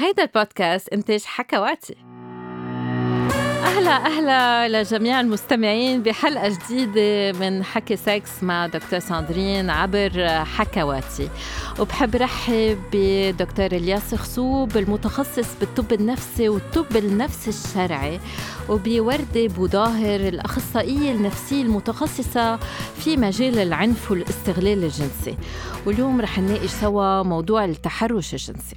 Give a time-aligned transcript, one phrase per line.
[0.00, 1.96] هيدا البودكاست إنتاج حكواتي.
[3.64, 11.30] أهلا أهلا لجميع المستمعين بحلقة جديدة من حكي سكس مع دكتور ساندرين عبر حكواتي.
[11.80, 18.20] وبحب رحب بدكتور إلياس خصوب المتخصص بالطب النفسي والطب النفسي الشرعي
[18.68, 22.56] وبوردة بوظاهر الأخصائية النفسية المتخصصة
[22.96, 25.36] في مجال العنف والاستغلال الجنسي.
[25.86, 28.76] واليوم رح نناقش سوا موضوع التحرش الجنسي.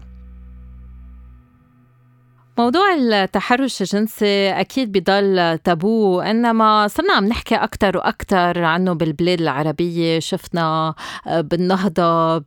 [2.62, 10.20] موضوع التحرش الجنسي أكيد بضل تابو إنما صرنا عم نحكي أكثر وأكثر عنه بالبلاد العربية.
[10.20, 10.94] شفنا
[11.28, 12.38] آه، بالنهضة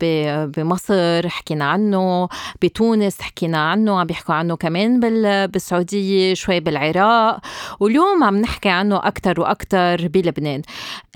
[0.44, 2.28] بمصر حكينا عنه
[2.62, 5.00] بتونس حكينا عنه عم بيحكوا عنه كمان
[5.46, 7.40] بالسعودية شوي بالعراق.
[7.80, 10.62] واليوم عم نحكي عنه أكثر وأكثر بلبنان.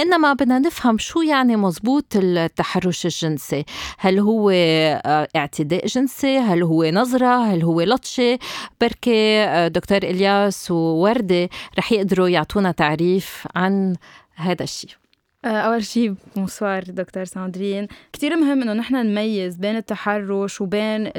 [0.00, 3.64] إنما بدنا نفهم شو يعني مزبوط التحرش الجنسي.
[3.98, 8.38] هل هو آه، اعتداء جنسي؟ هل هو نظرة؟ هل هو لطشة؟
[8.88, 13.96] بركي آه، دكتور إلياس ووردة رح يقدروا يعطونا تعريف عن
[14.34, 14.90] هذا الشيء.
[15.44, 17.88] آه، أول شيء bonsoir دكتور ساندرين.
[18.12, 21.10] كتير مهم إنه نحن نميز بين التحرش وبين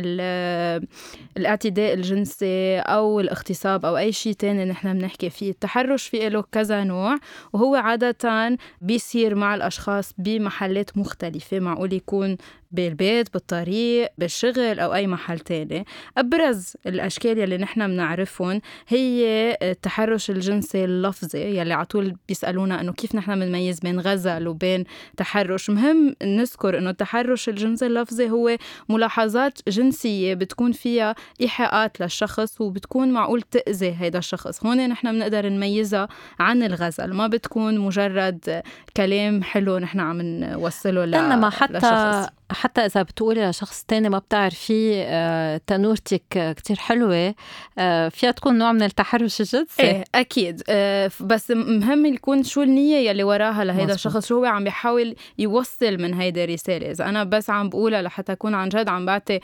[1.37, 5.49] الاعتداء الجنسي أو الاغتصاب أو أي شيء تاني نحن بنحكي فيه.
[5.49, 7.17] التحرش في له كذا نوع
[7.53, 11.59] وهو عادة بيصير مع الأشخاص بمحلات مختلفة.
[11.59, 12.37] معقول يكون
[12.71, 15.85] بالبيت بالطريق بالشغل أو أي محل تاني.
[16.17, 23.15] أبرز الأشكال يلي نحن بنعرفهم هي التحرش الجنسي اللفظي يلي على طول بيسألونا إنه كيف
[23.15, 24.83] نحن بنميز بين غزل وبين
[25.17, 25.69] تحرش.
[25.69, 28.57] مهم نذكر إنه التحرش الجنسي اللفظي هو
[28.89, 34.65] ملاحظات جنسية بتكون فيها إيحاءات للشخص وبتكون معقول تأذي هيدا الشخص.
[34.65, 36.07] هون نحن بنقدر نميزها
[36.39, 37.13] عن الغزل.
[37.13, 38.61] ما بتكون مجرد
[38.97, 42.38] كلام حلو نحن عم نوصله إنما حتى لشخص.
[42.51, 47.35] حتى إذا بتقولي لشخص تاني ما بتعرفيه آه، تنورتك كتير حلوة.
[47.77, 50.63] آه، فيها تكون نوع من التحرش الجنسي إيه أكيد.
[50.69, 55.97] آه، بس مهم يكون شو النية يلي وراها لهيدا الشخص شو هو عم بيحاول يوصل
[55.97, 59.39] من هيدا الرسالة إذا أنا بس عم بقولها لحتى أكون عن جد عم بعطي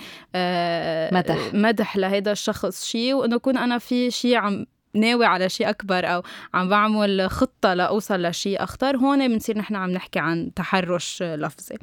[1.15, 1.53] مدح.
[1.53, 6.23] مدح لهيدا الشخص شيء وإنه أكون أنا في شيء عم ناوي على شيء أكبر أو
[6.53, 11.75] عم بعمل خطة لأوصل لشيء أخطر هون بنصير نحن عم نحكي عن تحرش لفظي.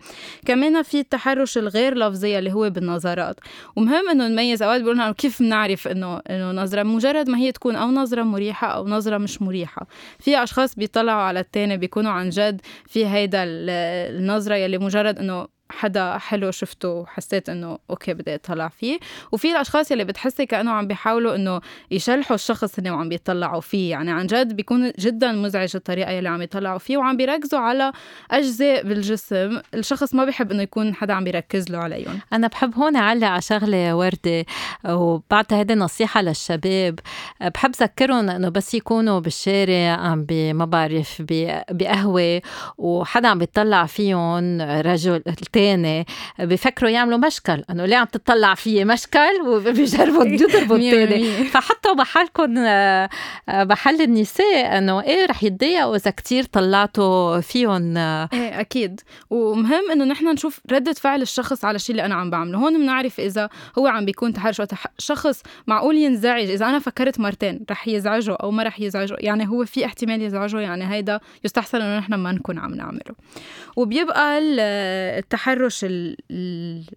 [0.47, 3.41] كمان في التحرش الغير لفظي اللي هو بالنظرات.
[3.77, 7.91] ومهم إنه نميز أوقات بيقولوا كيف بنعرف إنه إنه نظرة؟ مجرد ما هي تكون أو
[7.91, 9.87] نظرة مريحة أو نظرة مش مريحة.
[10.19, 16.19] في أشخاص بيطلعوا على التاني بيكونوا عن جد في هيدا النظرة يلي مجرد إنه حدا
[16.19, 18.99] حلو شفته وحسيت إنه أوكي بدي أطلع فيه.
[19.33, 21.61] وفي الأشخاص اللي بتحسي كأنه عم بيحاولوا إنه
[21.91, 23.91] يشلحوا الشخص اللي عم بيطلعوا فيه.
[23.91, 27.93] يعني عن جد بيكون جدا مزعج الطريقة اللي عم يطلعوا فيه وعم بيركزوا على
[28.31, 32.19] أجزاء بالجسم الشخص ما بيحب إنه يكون حدا عم بيركز له عليهم.
[32.33, 34.45] أنا بحب هون على شغلة وردة
[34.89, 36.99] وبعد هيدي نصيحة للشباب.
[37.41, 41.23] بحب ذكرهم إنه بس يكونوا بالشارع عم ما بعرف
[41.71, 42.43] بقهوة
[42.79, 45.23] وحدا عم بيطلع فيهم رجل
[45.63, 46.07] تاني
[46.39, 47.65] بفكروا يعملوا مشكل.
[47.71, 51.45] إنه ليه عم تطلع فيي مشكل وبيجربوا يضربوا التاني.
[51.45, 53.09] فحطوا بحالكم آه،
[53.49, 57.97] بحل النساء إنه إيه رح يتضايقوا إذا كتير طلعتوا فيهم.
[57.97, 58.29] آه.
[58.33, 59.01] إيه أكيد.
[59.31, 62.59] ومهم إنه نحن نشوف ردة فعل الشخص على الشيء اللي أنا عم بعمله.
[62.59, 64.63] هون بنعرف إذا هو عم بيكون تحرش
[64.99, 66.51] شخص معقول ينزعج.
[66.51, 69.17] إذا أنا فكرت مرتين رح يزعجه أو ما رح يزعجه.
[69.21, 73.15] يعني هو في احتمال يزعجه يعني هيدا يستحسن إنه نحن ما نكون عم نعمله.
[73.77, 74.39] وبيبقى
[75.19, 75.87] التحرش التحرش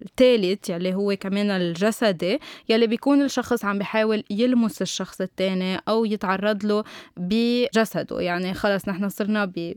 [0.04, 2.40] الثالث يلي هو كمان الجسدي
[2.70, 6.84] يلي بيكون الشخص عم بيحاول يلمس الشخص الثاني أو يتعرض له
[7.18, 8.22] بجسده.
[8.22, 9.74] يعني خلص نحن صرنا ب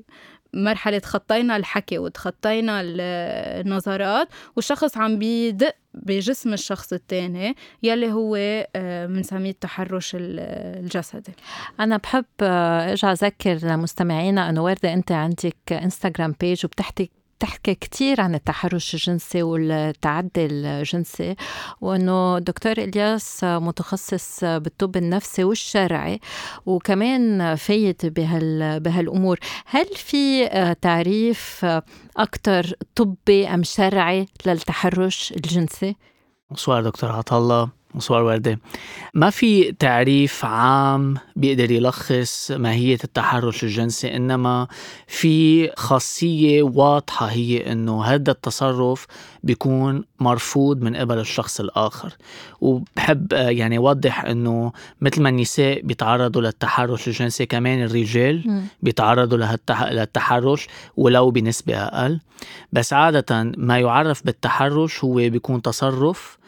[0.55, 8.35] مرحلة تخطينا الحكي وتخطينا النظرات والشخص عم بيدق بجسم الشخص الثاني يلي هو
[9.07, 11.33] بنسميه آه، التحرش الجسدي.
[11.81, 18.21] أنا بحب آه، أرجع أذكر لمستمعينا أنه وردة أنت عندك انستغرام بيج وبتحكي بتحكي كثير
[18.21, 21.37] عن التحرش الجنسي والتعدي الجنسي
[21.81, 26.21] وإنه دكتور إلياس متخصص بالطب النفسي والشرعي
[26.67, 29.39] وكمان فايت بهال بهالأمور.
[29.67, 30.49] هل في
[30.81, 31.67] تعريف
[32.17, 35.97] أكثر طبي أم شرعي للتحرش الجنسي؟
[36.55, 38.59] سؤال دكتور عطله مصور وردة.
[39.15, 44.67] ما في تعريف عام بيقدر يلخص ماهية التحرش الجنسي إنما
[45.07, 49.07] في خاصية واضحة هي إنه هذا التصرف
[49.43, 52.13] بيكون مرفوض من قبل الشخص الآخر.
[52.61, 59.39] وبحب يعني أوضح إنه مثل ما النساء بيتعرضوا للتحرش الجنسي كمان الرجال بيتعرضوا
[59.91, 62.21] للتحرش ولو بنسبة أقل.
[62.73, 66.39] بس عادة ما يعرف بالتحرش هو بيكون تصرف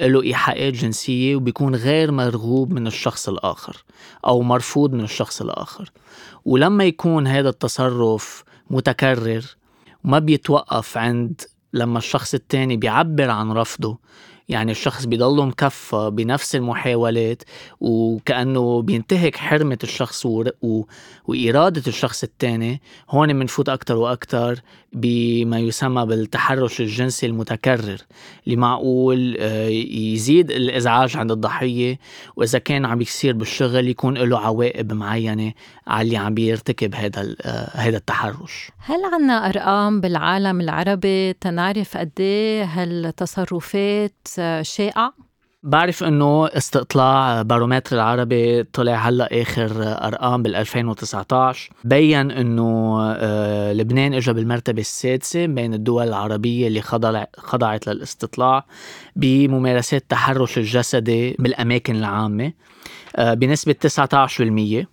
[0.00, 3.84] له إيحاءات جنسية وبيكون غير مرغوب من الشخص الآخر
[4.26, 5.90] أو مرفوض من الشخص الآخر.
[6.44, 9.44] ولما يكون هذا التصرف متكرر
[10.04, 11.40] وما بيتوقف عند
[11.72, 13.98] لما الشخص التاني بيعبر عن رفضه
[14.48, 17.42] يعني الشخص بيضله مكفى بنفس المحاولات
[17.80, 20.44] وكأنه بينتهك حرمة الشخص و...
[21.26, 24.60] وإرادة الشخص الثاني هون بنفوت أكتر وأكتر
[24.92, 27.98] بما يسمى بالتحرش الجنسي المتكرر
[28.44, 31.98] اللي معقول آه، يزيد الإزعاج عند الضحية
[32.36, 35.52] وإذا كان عم يصير بالشغل يكون له عواقب معينة
[35.86, 38.70] على اللي عم بيرتكب هذا آه، هذا التحرش.
[38.78, 42.64] هل عنا أرقام بالعالم العربي تنعرف قد إيه
[44.62, 45.26] شائعة؟
[45.66, 54.14] بعرف إنه استطلاع بارومتر العربي طلع هلأ آخر أرقام بال 2019 بين إنه آه، لبنان
[54.14, 58.66] اجى بالمرتبة السادسة بين الدول العربية اللي خضع خضعت للاستطلاع
[59.16, 62.52] بممارسات التحرش الجسدي بالأماكن العامة
[63.16, 64.86] آه، بنسبة 19%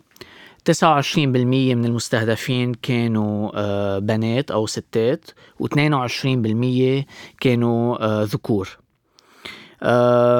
[0.65, 5.25] 29% من المستهدفين كانوا آه، بنات أو ستات
[5.63, 7.05] و22%
[7.39, 8.82] كانوا ذكور.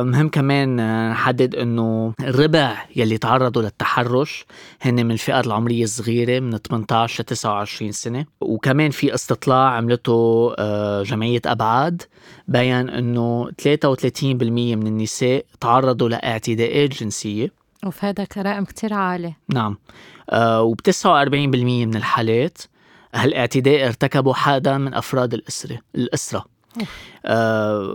[0.04, 0.75] مهم كمان
[1.12, 4.45] نحدد إنه الربع يلي تعرضوا للتحرش
[4.81, 8.25] هن من الفئات العمرية الصغيرة من 18 ل 29 سنة.
[8.42, 12.01] وكمان في استطلاع عملته آه، جمعية أبعاد
[12.48, 17.51] بيان إنه 33% من النساء تعرضوا لاعتداءات جنسية.
[17.86, 19.34] وف هذا رقم كتير عالي.
[19.54, 19.78] نعم.
[20.30, 22.57] آه، وب 49% من الحالات
[23.16, 26.40] هالاعتداء ارتكبوا حدا من أفراد الأسرة الأسرة.
[26.40, 26.53] آه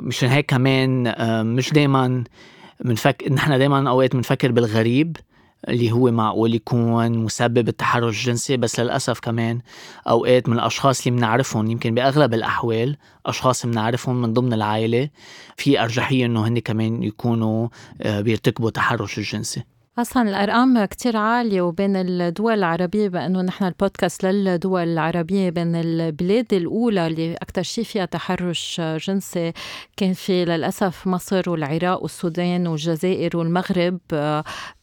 [0.01, 2.25] مشان هيك كمان آه مش دايما
[2.81, 5.17] بنفك نحن دايما أوقات بنفكر بالغريب
[5.69, 9.61] اللي هو معقول يكون مسبب التحرش الجنسي بس للأسف كمان
[10.09, 12.97] أوقات من الأشخاص اللي بنعرفهم يمكن بأغلب الأحوال
[13.27, 15.09] أشخاص بنعرفهم من ضمن العائلة
[15.57, 17.69] في أرجحية إنه هن كمان يكونوا
[18.03, 19.63] آه، بيرتكبوا تحرش الجنسي.
[19.99, 27.07] أصلا الأرقام كتير عالية وبين الدول العربية بأنه نحن البودكاست للدول العربية بين البلاد الأولى
[27.07, 29.53] اللي أكثر شيء فيها تحرش جنسي
[29.97, 33.99] كان في للأسف مصر والعراق والسودان والجزائر والمغرب.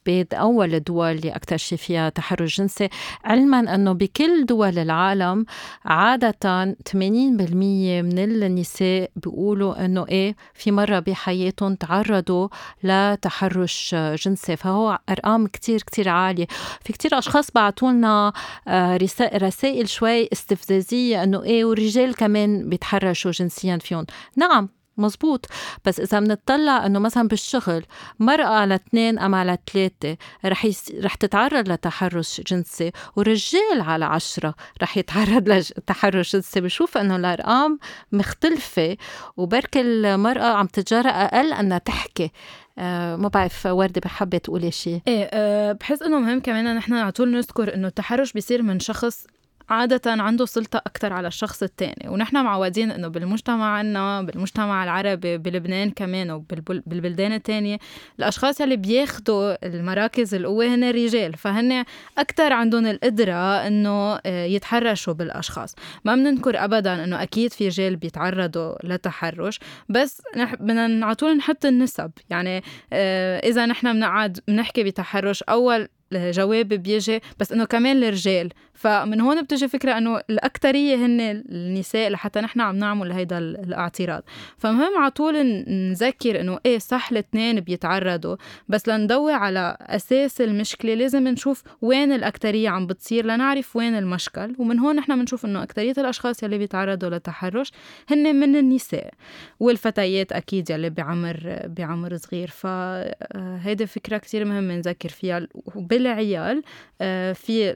[0.06, 2.90] بيد أول الدول اللي أكثر شيء فيها تحرش جنسي
[3.24, 5.46] علما أنه بكل دول العالم
[5.86, 12.48] عادة 80% من النساء بيقولوا أنه إيه في مرة بحياتهم تعرضوا
[12.84, 16.48] لتحرش جنسي فهو أرقام كتير كتير عالية.
[16.82, 18.34] في كتير أشخاص بعتوا لنا
[18.68, 18.98] آه،
[19.36, 24.06] رسائل شوي استفزازية أنه إيه والرجال كمان بيتحرشوا جنسيا فيهم.
[24.36, 24.70] نعم.
[24.98, 25.46] مزبوط
[25.86, 27.86] بس إذا بنطلع إنه مثلا بالشغل
[28.20, 30.92] مرأة على اثنين أم على ثلاثة رح يس...
[31.04, 36.62] رح تتعرض لتحرش جنسي ورجال على عشرة رح يتعرض لتحرش جنسي.
[36.62, 37.80] بشوف إنه الأرقام
[38.12, 38.98] مختلفة
[39.38, 42.32] وبركي المرأة عم تتجرأ أقل أنها تحكي.
[42.78, 47.12] آه ما بعرف وردة بحبة تقولي شيء إيه أه بحس إنه مهم كمان نحن على
[47.12, 49.28] طول نذكر إنه التحرش بيصير من شخص
[49.70, 55.90] عادة عنده سلطة أكثر على الشخص التاني ونحن معودين إنه بالمجتمع عنا بالمجتمع العربي بلبنان
[55.92, 57.78] كمان وبالبلدان التانية
[58.20, 61.86] الأشخاص اللي بياخدوا المراكز القوة هن رجال فهن
[62.18, 65.76] أكثر عندهم القدرة إنه آه، يتحرشوا بالأشخاص.
[66.06, 69.60] ما بننكر أبدا إنه أكيد في رجال بيتعرضوا لتحرش
[69.90, 70.22] بس
[70.60, 72.12] بدنا على طول نحط النسب.
[72.30, 72.64] يعني
[72.94, 79.42] آه، إذا نحن بنقعد بنحكي بتحرش أول الجواب بيجي بس إنه كمان الرجال فمن هون
[79.42, 84.24] بتجي فكرة إنه الاكثرية هن النساء لحتى نحن عم نعمل هيدا الاعتراض.
[84.58, 88.36] فمهم على طول نذكر إنه إيه صح الاثنين بيتعرضوا
[88.70, 94.56] بس لنضوي على أساس المشكلة لازم نشوف وين الاكثرية عم بتصير لنعرف وين المشكل.
[94.58, 97.72] ومن هون نحن بنشوف إنه اكثرية الأشخاص يلي بيتعرضوا للتحرش
[98.10, 99.14] هن من النساء
[99.60, 102.48] والفتيات أكيد يلي بعمر بعمر صغير.
[102.48, 105.48] فهيدي آه، فكرة كتير مهم نذكر فيها.
[105.76, 106.64] بالعيال
[107.02, 107.76] آه، في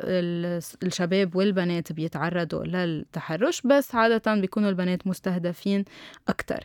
[0.00, 5.84] الشباب والبنات بيتعرضوا للتحرش بس عادة بيكونوا البنات مستهدفين
[6.28, 6.64] أكتر.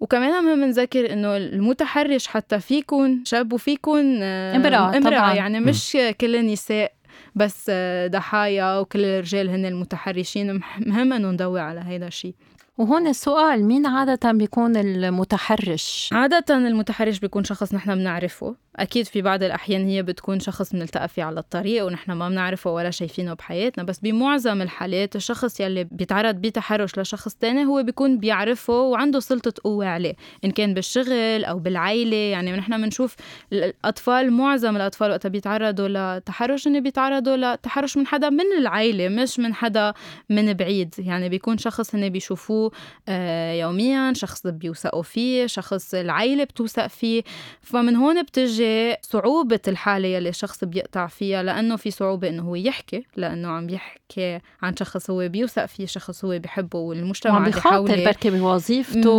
[0.00, 5.34] وكمان مهم نذكر إنه المتحرش حتى في يكون شاب وفي يكون آه، امرأة امرأة طبعا.
[5.34, 6.92] يعني مش كل النساء
[7.34, 10.60] بس آه، ضحايا وكل الرجال هن المتحرشين.
[10.78, 12.34] مهم إنه نضوي على هيدا الشيء.
[12.78, 18.56] وهون السؤال مين عادة بيكون المتحرش؟ عادة المتحرش بيكون شخص نحن بنعرفه.
[18.76, 22.90] أكيد في بعض الأحيان هي بتكون شخص بنلتقى فيه على الطريق ونحن ما بنعرفه ولا
[22.90, 23.84] شايفينه بحياتنا.
[23.84, 29.86] بس بمعظم الحالات الشخص يلي بيتعرض بتحرش لشخص تاني هو بيكون بيعرفه وعنده سلطة قوة
[29.86, 32.16] عليه إن كان بالشغل أو بالعيلة.
[32.16, 33.16] يعني نحن بنشوف
[33.52, 39.54] الأطفال معظم الأطفال وقتها بيتعرضوا لتحرش إن بيتعرضوا لتحرش من حدا من العيلة مش من
[39.54, 39.94] حدا
[40.30, 40.94] من بعيد.
[40.98, 42.59] يعني بيكون شخص هن بيشوفوه
[43.08, 47.22] آه، يوميا شخص بيوثقوا فيه شخص العيلة بتوثق فيه.
[47.60, 53.06] فمن هون بتجي صعوبة الحالة يلي الشخص بيقطع فيها لأنه في صعوبة إنه هو يحكي
[53.16, 58.30] لأنه عم يحكي عن شخص هو بيوثق فيه شخص هو بيحبه والمجتمع عم بيخاطر بركي
[58.30, 59.10] بوظيفته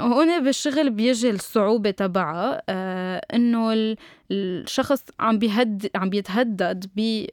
[0.00, 3.96] هون بالشغل بيجي الصعوبة تبعها آه إنه
[4.30, 6.86] الشخص عم بيهد عم بيتهدد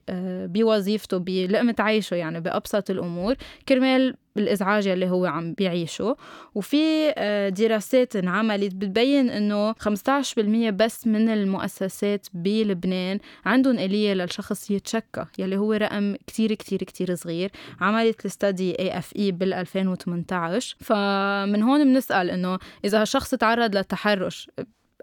[0.10, 3.36] آه، بوظيفته بلقمة عيشه يعني بأبسط الأمور
[3.68, 6.16] كرمال الإزعاج اللي هو عم بيعيشه.
[6.56, 15.25] وفي آه، دراسات انعملت بتبين إنه 15% بس من المؤسسات بلبنان عندهم آلية للشخص يتشكى
[15.39, 17.51] يلي هو رقم كتير كتير كتير صغير.
[17.82, 24.50] عملت الستادي اي اف اي بال 2018 فمن هون بنسأل إنه إذا الشخص تعرض للتحرش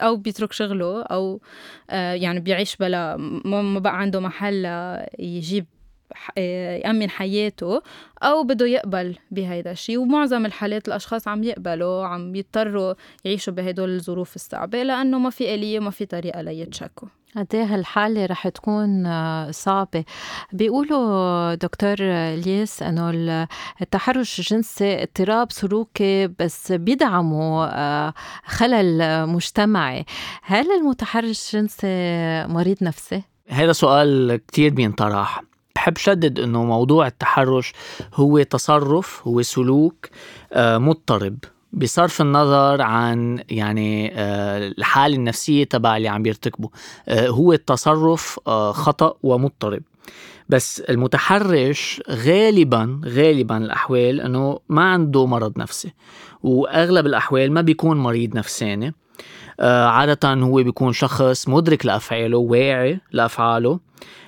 [0.02, 1.40] أو بيترك شغله أو
[1.90, 4.64] آه، يعني بيعيش بلا ما بقى عنده محل
[5.18, 5.83] يجيب آه،
[6.36, 7.82] يأمن حياته
[8.22, 9.98] أو بده يقبل بهيدا الشيء.
[9.98, 12.94] ومعظم الحالات الأشخاص عم يقبلوا عم يضطروا
[13.24, 17.08] يعيشوا بهدول الظروف الصعبة لأنه ما في آلية ما في طريقة ليتشكوا.
[17.36, 20.04] قد إيه هالحالة رح تكون آه، صعبة؟
[20.52, 23.10] بيقولوا دكتور إلياس إنه
[23.82, 30.04] التحرش الجنسي اضطراب سلوكي بس بيدعموا آه، خلل مجتمعي.
[30.42, 31.86] هل المتحرش الجنسي
[32.52, 35.42] مريض نفسي؟ هذا سؤال كتير بينطرح.
[35.74, 37.72] بحب شدد إنه موضوع التحرش
[38.14, 40.06] هو تصرف هو سلوك
[40.52, 41.38] آه، مضطرب.
[41.72, 46.70] بصرف النظر عن يعني آه، الحالة النفسية تبع اللي عم بيرتكبه.
[47.08, 48.40] آه، هو التصرف
[48.70, 49.82] خطأ ومضطرب.
[50.48, 55.92] بس المتحرش غالبا غالبا الأحوال إنه ما عنده مرض نفسي.
[56.42, 58.94] وأغلب الأحوال ما بيكون مريض نفساني.
[59.60, 63.80] عادة هو بيكون شخص مدرك لأفعاله واعي لأفعاله.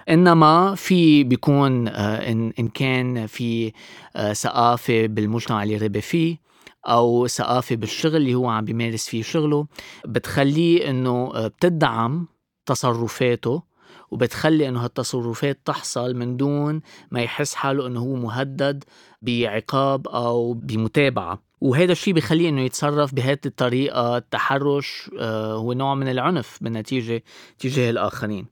[0.08, 3.72] إنما في بيكون آه، إن إن كان في
[4.16, 6.38] آه، ثقافة بالمجتمع اللي ربي فيه
[6.86, 9.66] أو ثقافة بالشغل اللي هو عم بيمارس فيه شغله
[10.06, 12.28] بتخليه إنه آه، بتدعم
[12.66, 13.62] تصرفاته
[14.10, 16.80] وبتخلي إنه هالتصرفات تحصل من دون
[17.10, 18.84] ما يحس حاله إنه هو مهدد
[19.22, 21.42] بعقاب أو بمتابعة.
[21.66, 27.22] وهذا الشيء بخليه إنه يتصرف بهذه الطريقة التحرش هو نوع من العنف بالنتيجة
[27.58, 28.46] تجاه الآخرين.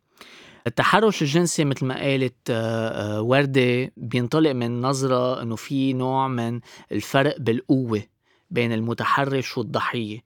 [0.67, 6.61] التحرش الجنسي مثل ما قالت آه، آه، وردة بينطلق من نظرة أنه في نوع من
[6.93, 8.03] الفرق بالقوة
[8.51, 10.21] بين المتحرش والضحية.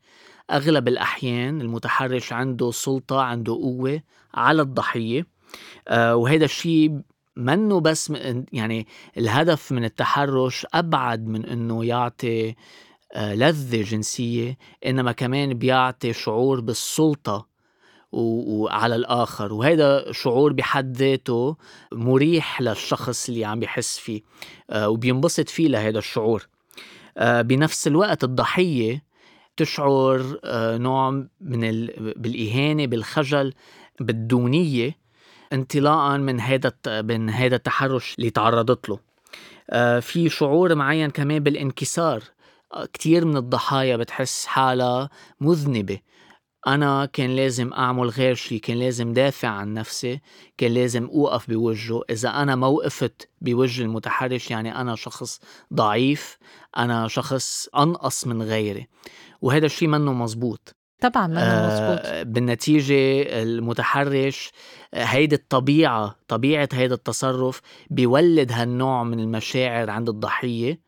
[0.50, 4.02] أغلب الأحيان المتحرش عنده سلطة عنده قوة
[4.34, 5.26] على الضحية
[5.88, 7.00] آه، وهذا الشيء
[7.38, 8.12] منه بس
[8.52, 12.54] يعني الهدف من التحرش أبعد من أنه يعطي
[13.16, 17.48] لذة جنسية إنما كمان بيعطي شعور بالسلطة
[18.12, 19.52] وعلى الآخر.
[19.52, 21.56] وهذا شعور بحد ذاته
[21.92, 24.22] مريح للشخص اللي عم بيحس فيه
[24.70, 26.48] آه، وبينبسط فيه لهذا الشعور.
[27.18, 29.02] آه، بنفس الوقت الضحية
[29.56, 33.54] تشعر آه، نوع من بالإهانة بالخجل
[34.00, 35.07] بالدونية.
[35.52, 38.98] انطلاقا من هذا من هذا التحرش اللي تعرضت له.
[40.00, 42.22] في شعور معين كمان بالانكسار.
[42.92, 45.98] كتير من الضحايا بتحس حالها مذنبة.
[46.66, 50.20] أنا كان لازم أعمل غير شيء كان لازم دافع عن نفسي
[50.58, 52.02] كان لازم أوقف بوجهه.
[52.10, 55.40] إذا أنا ما وقفت بوجه المتحرش يعني أنا شخص
[55.74, 56.38] ضعيف
[56.76, 58.88] أنا شخص أنقص من غيري.
[59.42, 64.50] وهذا الشيء منه مزبوط طبعا مزبوط آه بالنتيجة المتحرش
[64.94, 70.80] هيدي الطبيعة طبيعة هيدا التصرف بيولد هالنوع من المشاعر عند الضحية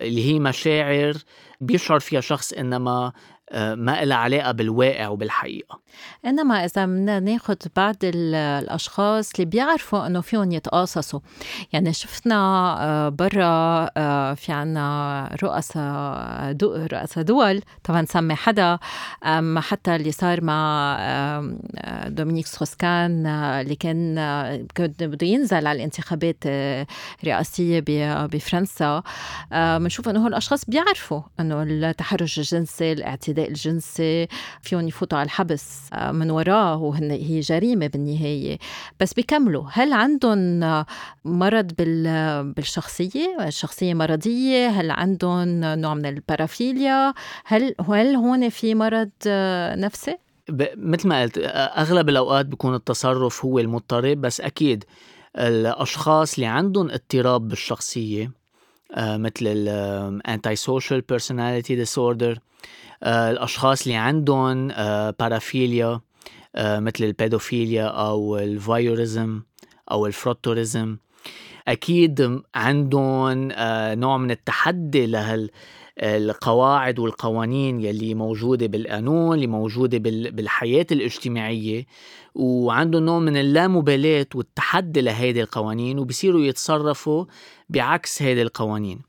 [0.00, 1.14] اللي هي مشاعر
[1.60, 3.12] بيشعر فيها شخص إنما
[3.54, 5.80] ما لها علاقة بالواقع وبالحقيقة.
[6.26, 7.38] إنما إذا بدنا
[7.76, 11.20] بعض الأشخاص اللي بيعرفوا إنه فيهم يتقاصصوا
[11.72, 12.36] يعني شفنا
[12.80, 16.56] آه، برا آه، في عنا رؤساء
[16.92, 18.78] رؤساء دول طبعا سمي حدا
[19.58, 20.98] حتى اللي صار مع
[22.06, 24.14] دومينيك سوسكان اللي كان
[24.78, 26.36] بده ينزل على الانتخابات
[27.22, 27.84] الرئاسية
[28.26, 29.02] بفرنسا.
[29.52, 34.28] بنشوف إنه الأشخاص بيعرفوا إنه التحرش الجنسي الاعتداء الاعتداء الجنسي
[34.62, 38.58] فيهم يفوتوا على الحبس آه، من وراه وهن هي جريمة بالنهاية.
[39.00, 40.60] بس بيكملوا هل عندهم
[41.24, 41.72] مرض
[42.56, 49.76] بالشخصية؟ الشخصيه مرضية؟ هل عندهم نوع من ال paraphilia؟ هل هل هون في مرض آه،
[49.76, 50.18] نفسي؟
[50.76, 54.84] مثل ما قلت أغلب الأوقات بيكون التصرف هو المضطرب بس أكيد
[55.38, 58.38] الأشخاص اللي عندهم اضطراب بالشخصية
[58.94, 62.38] آه، مثل ال antisocial personality disorder
[63.04, 64.68] الأشخاص اللي عندهم
[65.18, 66.00] paraphilia
[66.56, 69.42] آه، مثل البيدوفيليا أو ال voyeurism
[69.90, 70.96] أو ال frotteurism.
[71.68, 75.50] أكيد عندهم آه، نوع من التحدي لهال
[76.02, 79.98] القواعد والقوانين يلي موجودة بالقانون اللي موجودة
[80.30, 81.86] بالحياة الاجتماعية
[82.34, 87.24] وعندهم نوع من اللامبالاة والتحدي لهيدي القوانين وبصيروا يتصرفوا
[87.68, 89.07] بعكس هيدي القوانين.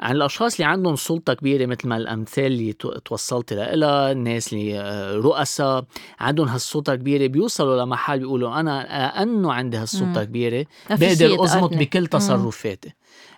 [0.00, 2.72] عن الأشخاص اللي عندهم سلطة كبيرة مثل ما الأمثال اللي
[3.04, 5.84] توصلت لها الناس اللي آه، رؤساء
[6.20, 12.92] عندهم هالسلطة كبيرة بيوصلوا لمحل بيقولوا أنا لأنه عندي هالسلطة كبيرة بقدر اضبط بكل تصرفاتي.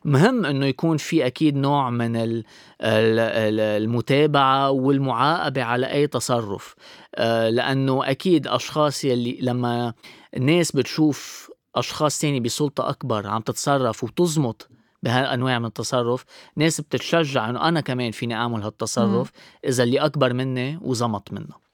[0.04, 2.42] مهم إنه يكون في أكيد نوع من
[2.80, 6.74] المتابعة والمعاقبة على أي تصرف.
[7.14, 9.94] آه، لأنه أكيد أشخاص يلي لما
[10.36, 14.68] الناس بتشوف أشخاص تاني بسلطة أكبر عم تتصرف وتزمط
[15.02, 16.24] بهالأنواع من التصرف.
[16.56, 19.30] ناس بتتشجع إنه أنا كمان فيني أعمل هالتصرف.
[19.64, 21.67] إذا اللي أكبر مني وزمط منه.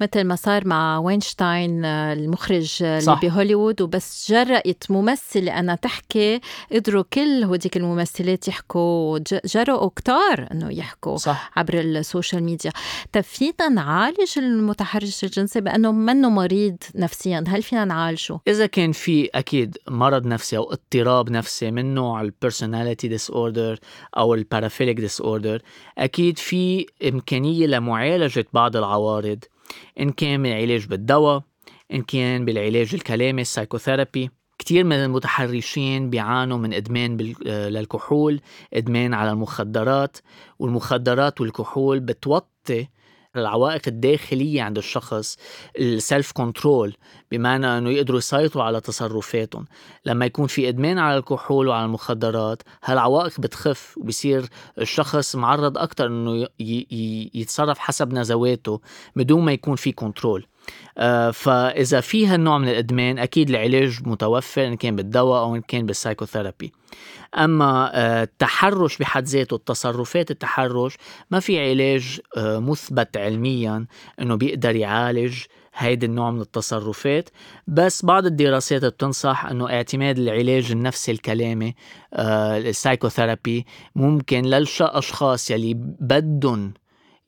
[0.00, 2.84] مثل ما صار مع وينشتاين آه، المخرج صح.
[2.84, 6.40] اللي بهوليوود وبس جرأت ممثلة إنها تحكي
[6.72, 11.50] قدروا كل هوديك الممثلات يحكوا جرأوا كتار أنه يحكوا صح.
[11.56, 12.72] عبر ال social media
[13.12, 19.30] طيب فينا نعالج المتحرش الجنسي بأنه منه مريض نفسيا هل فينا نعالجه؟ إذا كان في
[19.34, 23.78] أكيد مرض نفسي أو اضطراب نفسي من نوع ال personality disorder
[24.16, 25.62] أو ال paraphilic disorder
[25.98, 29.44] أكيد في إمكانية لمعالجة بعض العوارض
[30.00, 31.42] إن كان بالعلاج بالدواء
[31.92, 34.30] إن كان بالعلاج الكلامي ال psychotherapy.
[34.58, 38.40] كتير من المتحرشين بيعانوا من إدمان آه، للكحول
[38.74, 40.16] إدمان على المخدرات
[40.58, 42.88] والمخدرات والكحول بتوطي
[43.36, 45.36] العوائق الداخلية عند الشخص
[45.78, 46.96] ال self-control
[47.30, 49.66] بمعنى أنه يقدروا يسيطروا على تصرفاتهم.
[50.04, 54.46] لما يكون في إدمان على الكحول وعلى المخدرات هالعوائق بتخف وبصير
[54.78, 56.46] الشخص معرض أكتر أنه
[57.34, 58.80] يتصرف حسب نزواته
[59.16, 60.46] بدون ما يكون في control
[61.32, 65.98] فإذا في هالنوع من الإدمان أكيد العلاج متوفر إن كان بالدواء أو إن كان بال
[65.98, 66.72] psychotherapy
[67.34, 70.96] أما آه، التحرش بحد ذاته التصرفات التحرش
[71.30, 73.86] ما في علاج آه، مثبت علميا
[74.20, 75.42] إنه بيقدر يعالج
[75.74, 77.30] هيدي النوع من التصرفات.
[77.66, 81.74] بس بعض الدراسات بتنصح إنه اعتماد العلاج النفسي الكلامي
[82.14, 86.72] ال psychotherapy ممكن للاشخاص يلي بدهم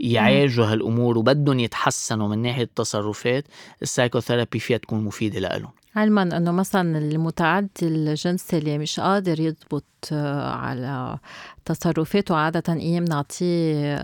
[0.00, 3.44] يعالجوا هالأمور وبدهم يتحسنوا من ناحية التصرفات
[3.82, 9.84] ال psychotherapy فيها تكون مفيدة لهم علما إنه مثلا المتعدي الجنسي اللي مش قادر يضبط
[10.12, 11.18] آه، على
[11.64, 13.96] تصرفاته عادة أيام نعطيه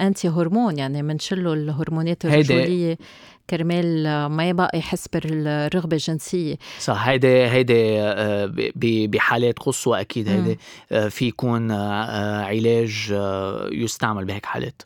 [0.00, 2.98] أنتي هرمون يعني منشله الهرمونات الرجولية.
[3.52, 6.56] كرمال ما يبقى يحس بالرغبة الجنسية.
[6.78, 8.52] صح هيدي هيدي آه،
[9.06, 10.58] بحالات قصوى أكيد هيدي
[10.92, 13.14] آه، في يكون آه، علاج
[13.72, 14.82] يستعمل بهيك حالات.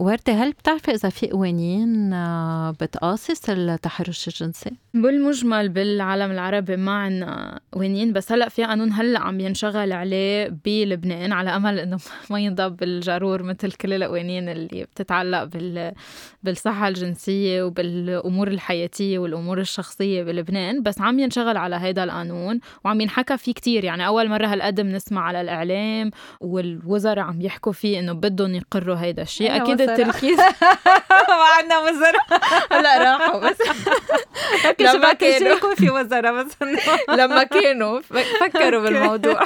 [0.00, 2.10] وردة هل بتعرفي إذا في قوانين
[2.70, 9.40] بتقاصص التحرش الجنسي؟ بالمجمل بالعالم العربي ما عندنا قوانين بس هلأ في قانون هلأ عم
[9.40, 11.98] ينشغل عليه بلبنان على أمل إنه
[12.30, 15.92] ما ينضب بالجرور مثل كل القوانين اللي بتتعلق بال
[16.42, 17.41] بالصحة الجنسية.
[17.42, 23.52] النفسية وبالأمور الحياتية والأمور الشخصية بلبنان بس عم ينشغل على هيدا القانون وعم ينحكى فيه
[23.52, 23.84] كتير.
[23.84, 29.22] يعني أول مرة هالقد بنسمع على الإعلام والوزراء عم يحكوا فيه إنه بدهم يقروا هيدا
[29.22, 29.56] الشيء.
[29.56, 30.38] أكيد التركيز
[31.42, 32.42] ما عندنا وزراء.
[32.72, 33.58] هلأ راحوا بس.
[34.94, 36.52] لما كانوا يكون في وزراء بس
[37.08, 38.00] لما كانوا
[38.40, 39.44] فكروا بالموضوع.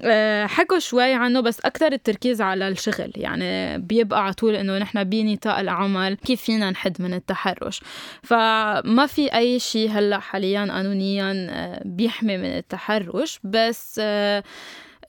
[0.00, 3.12] آه، حكوا شوي عنه بس أكثر التركيز على الشغل.
[3.16, 7.80] يعني بيبقى على طول إنه نحن بنطاق العمل كيف فينا نحد من التحرش.
[8.22, 13.40] فما في أي شيء هلأ حاليا قانونيا آه، بيحمي من التحرش.
[13.44, 14.42] بس آه،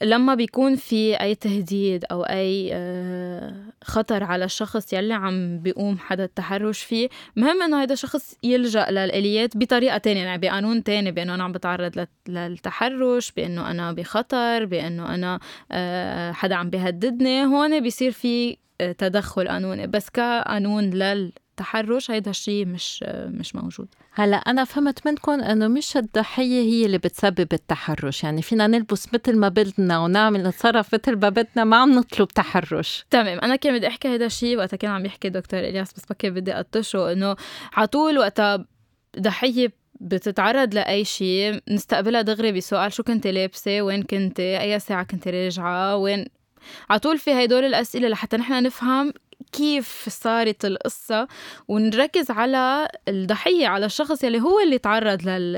[0.01, 6.23] لما بيكون في أي تهديد أو أي آه، خطر على الشخص يلي عم بيقوم حدا
[6.23, 11.43] التحرش فيه مهم إنه هذا الشخص يلجأ للآليات بطريقة تانية يعني بقانون تاني بأنه أنا
[11.43, 15.39] عم بتعرض للتحرش بأنه أنا بخطر بأنه أنا
[16.33, 17.45] حدا عم بيهددني.
[17.45, 18.57] هون بيصير في
[18.97, 23.87] تدخل قانوني بس كقانون للتحرش هيدا الشيء مش مش موجود.
[24.13, 28.23] هلا أنا فهمت منكم إنه مش الضحية هي اللي بتسبب التحرش.
[28.23, 33.05] يعني فينا نلبس مثل ما بدنا ونعمل نتصرف مثل ما بدنا ما عم نطلب تحرش.
[33.09, 33.39] تمام.
[33.39, 36.53] أنا كان بدي أحكي هذا الشيء وقتها كان عم يحكي دكتور إلياس بس بكي بدي
[36.53, 37.35] أطشه إنه
[37.73, 38.65] على طول وقتها
[39.19, 45.27] ضحية بتتعرض لأي شيء نستقبلها دغري بسؤال شو كنت لابسة وين كنت أي ساعة كنت
[45.27, 46.25] راجعة وين
[46.89, 49.13] على طول في هدول الأسئلة لحتى نحن نفهم
[49.51, 51.27] كيف صارت القصة
[51.67, 55.57] ونركز على الضحية على الشخص يلي هو اللي تعرض لل...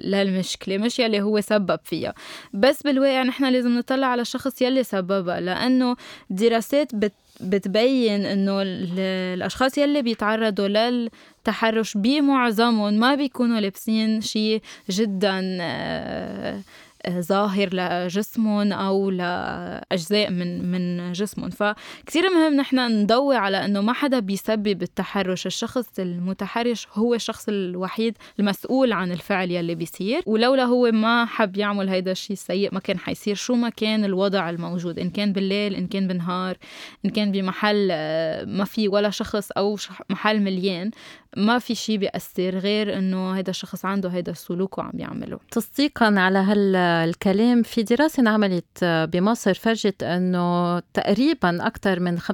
[0.00, 2.14] للمشكلة مش يلي هو سبب فيها.
[2.54, 5.96] بس بالواقع نحن لازم نطلع على الشخص يلي سببها لأنه
[6.30, 16.60] دراسات بت بتبين إنه الأشخاص يلي بيتعرضوا للتحرش بمعظمهم ما بيكونوا لابسين شيء جدا آه
[17.10, 21.50] ظاهر لجسمهم أو لأجزاء من من جسمهم.
[21.50, 25.46] فكتير مهم نحن نضوي على إنه ما حدا بيسبب التحرش.
[25.46, 30.22] الشخص المتحرش هو الشخص الوحيد المسؤول عن الفعل يلي بيصير.
[30.26, 33.34] ولولا هو ما حب يعمل هيدا الشيء السيء ما كان حيصير.
[33.34, 36.56] شو ما كان الوضع الموجود إن كان بالليل إن كان بالنهار
[37.04, 39.76] إن كان بمحل آه، ما في ولا شخص أو
[40.10, 40.90] محل مليان
[41.36, 45.38] ما في شيء بيأثر غير إنه هذا الشخص عنده هذا السلوك وعم يعمله.
[45.50, 52.24] تصديقا على هالكلام في دراسة انعملت بمصر فرجت إنه تقريبا أكثر من 75%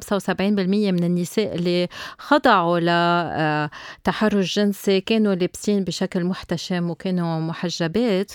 [0.41, 8.33] من النساء اللي خضعوا لتحرش جنسي كانوا لابسين بشكل محتشم وكانوا محجبات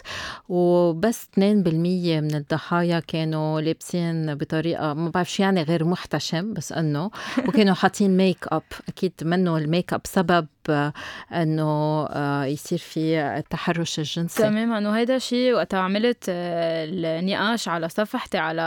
[0.49, 7.11] وبس 2% من الضحايا كانوا لابسين بطريقة ما بعرف شو يعني غير محتشم بس إنه
[7.47, 10.47] وكانوا حاطين ميك اب أكيد منه الميك اب سبب
[11.33, 14.43] أنه آه، يصير في التحرش الجنسي.
[14.43, 16.85] تماما أنه هيدا شيء وقت عملت آه،
[17.19, 18.61] النقاش على صفحتي على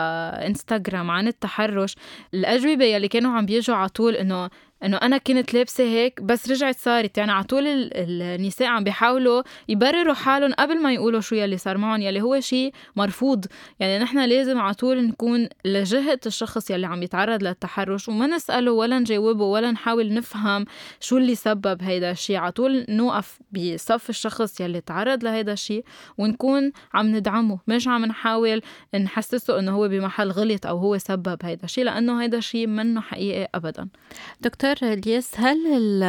[0.47, 1.95] إنستغرام عن التحرش.
[2.35, 4.51] الأجوبة يلي كانوا عم بيجوا على طول إنه
[4.85, 7.19] إنه أنا كنت لابسة هيك بس رجعت صارت.
[7.19, 12.01] يعني على طول النساء عم بيحاولوا يبرروا حالهم قبل ما يقولوا شو يلي صار معهم
[12.01, 13.47] يلي هو شيء مرفوض.
[13.81, 18.99] يعني نحن لازم على طول نكون لجهة الشخص يلي عم يتعرض للتحرش وما نسأله ولا
[18.99, 20.65] نجاوبه ولا نحاول نفهم
[21.01, 25.85] شو اللي سبب هيدا الشيء على طول نوقف بصف الشخص يلي تعرض لهيدا الشيء
[26.19, 27.59] ونكون عم ندعمه.
[27.67, 28.63] مش عم نحاول
[28.95, 33.49] نحسسه إنه هو بمحل غلط أو هو سبب هيدا الشيء لأنه هيدا الشيء منه حقيقي
[33.55, 33.89] ابدا.
[34.41, 36.03] دكتور دكتور الياس هل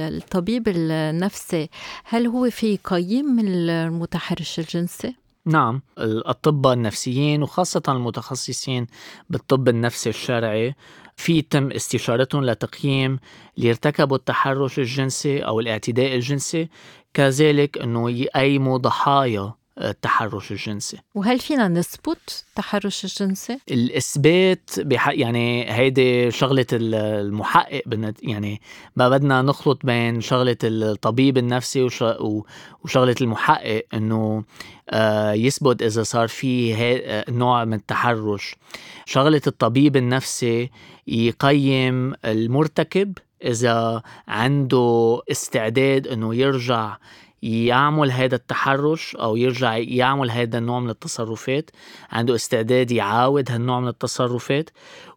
[0.00, 1.68] الطبيب النفسي
[2.04, 5.14] هل هو في يقيم المتحرش الجنسي؟
[5.46, 8.86] نعم الأطباء النفسيين وخاصة المتخصصين
[9.30, 10.74] بالطب النفسي الشرعي
[11.16, 13.18] في يتم استشارتهم لتقييم
[13.58, 16.68] اللي ارتكبوا التحرش الجنسي أو الاعتداء الجنسي
[17.14, 25.08] كذلك أنه يقيموا ضحايا التحرش الجنسي وهل فينا نثبت التحرش الجنسي؟ الإثبات بح...
[25.08, 27.82] يعني هيدي شغلة المحقق.
[28.22, 28.60] يعني
[28.96, 32.04] ما بدنا نخلط بين شغلة الطبيب النفسي وش...
[32.84, 34.44] وشغلة المحقق إنه
[34.90, 37.24] آه يثبت إذا صار في هي...
[37.28, 38.56] نوع من التحرش
[39.06, 40.70] شغلة الطبيب النفسي
[41.06, 46.96] يقيم المرتكب إذا عنده استعداد إنه يرجع
[47.44, 51.70] يعمل هذا التحرش أو يرجع يعمل هذا النوع من التصرفات
[52.10, 54.70] عنده استعداد يعاود هالنوع من التصرفات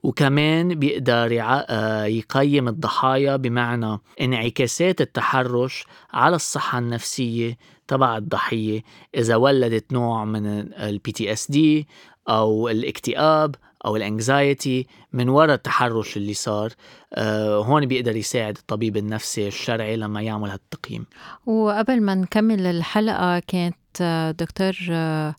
[0.03, 8.83] وكمان بيقدر آه، يقيم الضحايا بمعنى انعكاسات التحرش على الصحة النفسية تبع الضحية.
[9.15, 11.87] إذا ولدت نوع من ال PTSD
[12.29, 16.71] أو الاكتئاب أو ال anxiety من وراء التحرش اللي صار
[17.13, 21.05] آه هون بيقدر يساعد الطبيب النفسي الشرعي لما يعمل هالتقييم.
[21.45, 25.35] وقبل ما نكمل الحلقة كانت آه، دكتور آه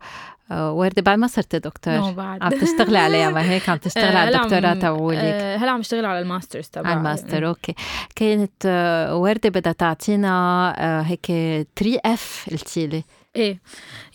[0.51, 2.43] وردة بعد ما صرت دكتور بعد.
[2.43, 5.19] عم تشتغلي عليها ما هيك؟ عم تشتغلي على الدكتوراه تبعولك.
[5.19, 6.93] آه، هلا عم اشتغل على ال master's تبعي.
[6.93, 7.75] على الماستر أوكي.
[8.17, 11.27] كانت آه، وردة بدها تعطينا هيك
[11.77, 13.05] 3 اف قلتي لي.
[13.37, 13.61] إيه.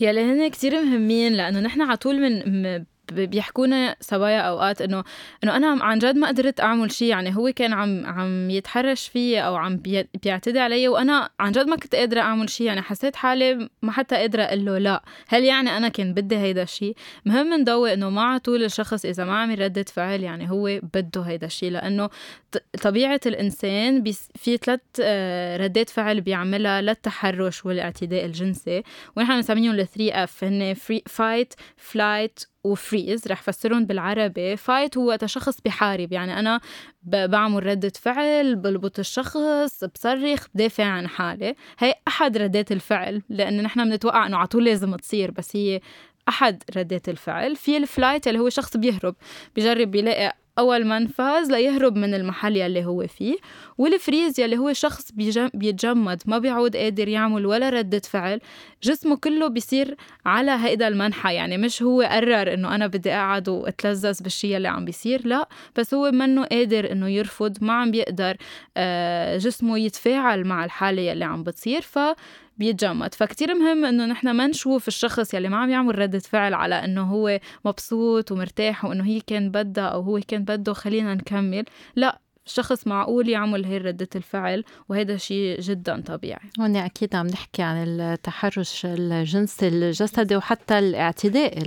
[0.00, 5.04] يلي هن كثير مهمين لأنه نحن على طول من بيحكونا سوايا أوقات انه
[5.44, 9.40] إنه أنا عن جد ما قدرت أعمل شيء يعني هو كان عم عم يتحرش فيي
[9.40, 9.76] أو عم
[10.22, 14.16] بيعتدي علي وأنا عن جد ما كنت قادرة أعمل شيء يعني حسيت حالي ما حتى
[14.16, 15.02] قادرة أقول له لا.
[15.28, 19.38] هل يعني أنا كان بدي هيدا الشيء مهم نضوي إنه على طول الشخص إذا ما
[19.38, 22.10] عمل رده فعل يعني هو بده هيدا الشيء لأنه
[22.82, 28.82] طبيعة الإنسان في ثلاث آه، ردات فعل بيعملها للتحرش والاعتداء الجنسي.
[29.16, 30.74] ونحن بنسميهم ال three F هن
[31.06, 34.56] fight flight و freeze رح فسرهم بالعربي.
[34.56, 36.12] fight هو شخص بحارب.
[36.12, 36.60] يعني أنا
[37.02, 41.54] بعمل ردة فعل بلبط الشخص بصرخ بدافع عن حالي.
[41.78, 45.80] هي أحد ردات الفعل لأن نحن بنتوقع أنه على طول لازم تصير بس هي
[46.28, 47.56] أحد ردات الفعل.
[47.56, 49.14] في ال flight اللي هو شخص بيهرب
[49.56, 53.36] بجرب يلاقي أول منفذ ليهرب من المحل يلي هو فيه
[53.78, 55.12] والفريز يلي هو شخص
[55.54, 58.40] بيتجمد ما بيعود قادر يعمل ولا ردة فعل
[58.82, 64.22] جسمه كله بيصير على هيدا المنحى يعني مش هو قرر إنه أنا بدي أقعد وأتلذذ
[64.22, 68.36] بالشيء اللي عم بيصير لا بس هو منه قادر إنه يرفض ما عم بيقدر
[68.76, 71.98] آه، جسمه يتفاعل مع الحالة يلي عم بتصير ف
[72.58, 73.14] بيتجمد.
[73.14, 77.02] فكتير مهم إنه نحن ما نشوف الشخص يلي ما عم يعمل ردة فعل على إنه
[77.02, 81.64] هو مبسوط ومرتاح وإنه هي كان بدها أو هو كان بده خلينا نكمل.
[81.96, 86.50] لا شخص معقول يعمل هي ردة الفعل وهذا شيء جدا طبيعي.
[86.60, 90.78] هون أكيد عم نحكي عن التحرش الجنسي الجسدي وحتى
[91.44, 91.58] الاعتداء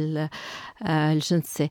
[0.86, 1.70] الجنسي.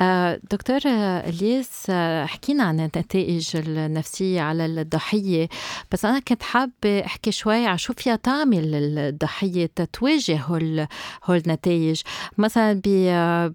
[0.00, 5.48] آه، دكتور الياس آه، حكينا عن النتائج النفسية على الضحية
[5.92, 10.86] بس أنا كنت حابة أحكي شوي عن شو فيها تعمل الضحية تتواجه هول
[11.24, 12.00] هول النتائج.
[12.38, 12.80] مثلا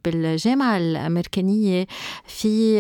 [0.06, 1.88] بالجامعة الأمريكانية
[2.26, 2.80] في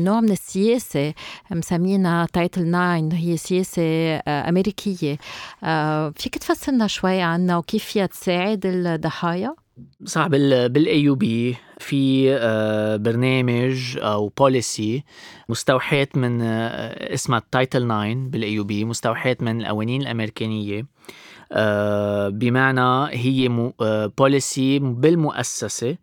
[0.00, 1.14] نوع من السياسة
[1.50, 3.82] مسمينها Title 9 هي سياسة
[4.28, 5.18] أمريكية.
[6.16, 9.54] فيك تفسرنا شوي عنها وكيف فيها تساعد الضحايا؟
[10.04, 15.04] صح بال AUB في آه، برنامج أو policy
[15.48, 20.86] مستوحاة من آه، اسمها ال Title 9 بال AUB مستوحاة من القوانين الأمريكانية.
[21.52, 23.72] آه، بمعنى هي
[24.18, 25.96] بوليسي بالمؤسسة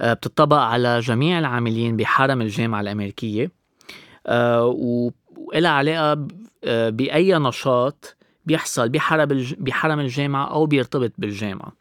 [0.00, 3.50] بتطبق على جميع العاملين بحرم الجامعة الأمريكية.
[4.28, 6.26] وإلها علاقة
[6.90, 8.16] بأي نشاط
[8.46, 11.77] بيحصل بحرم بحرم الجامعة أو بيرتبط بالجامعة.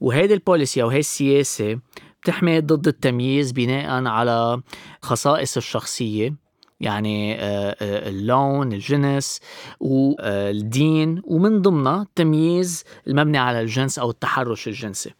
[0.00, 1.78] وهيدي البوليسي أو هي السياسة
[2.22, 4.62] بتحمي ضد التمييز بناء على
[5.02, 6.34] خصائص الشخصية
[6.80, 9.40] يعني آه، آه، اللون الجنس
[9.80, 15.10] والدين ومن ضمنها التمييز المبني على الجنس أو التحرش الجنسي.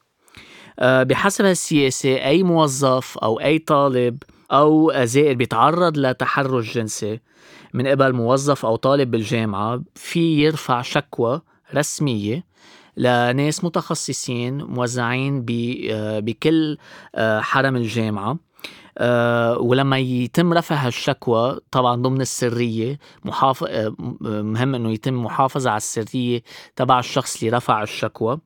[0.78, 7.20] آه، بحسب هالسياسة أي موظف أو أي طالب أو زائر بيتعرض لتحرش جنسي
[7.74, 11.40] من قبل موظف أو طالب بالجامعة في يرفع شكوى
[11.74, 12.44] رسمية
[12.98, 15.46] لناس متخصصين موزعين
[15.90, 16.78] آه، بكل
[17.14, 18.38] آه، حرم الجامعة.
[19.00, 23.64] أه ولما يتم رفع هالشكوى طبعا ضمن السرية محاف...
[24.20, 26.42] مهم إنه يتم محافظة على السرية
[26.76, 28.38] تبع الشخص اللي رفع الشكوى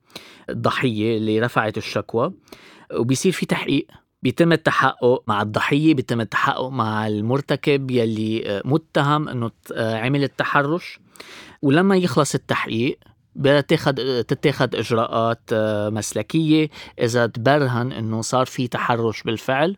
[0.50, 2.32] الضحية اللي رفعت الشكوى.
[2.94, 3.86] وبيصير في تحقيق.
[4.22, 10.98] بيتم التحقق مع الضحية بيتم التحقق مع المرتكب يلي آه، متهم إنه عمل التحرش.
[11.62, 12.98] ولما يخلص التحقيق
[13.36, 16.68] بتاخد تتاخد إجراءات آه، مسلكية.
[17.00, 19.76] إذا تبرهن إنه صار في تحرش بالفعل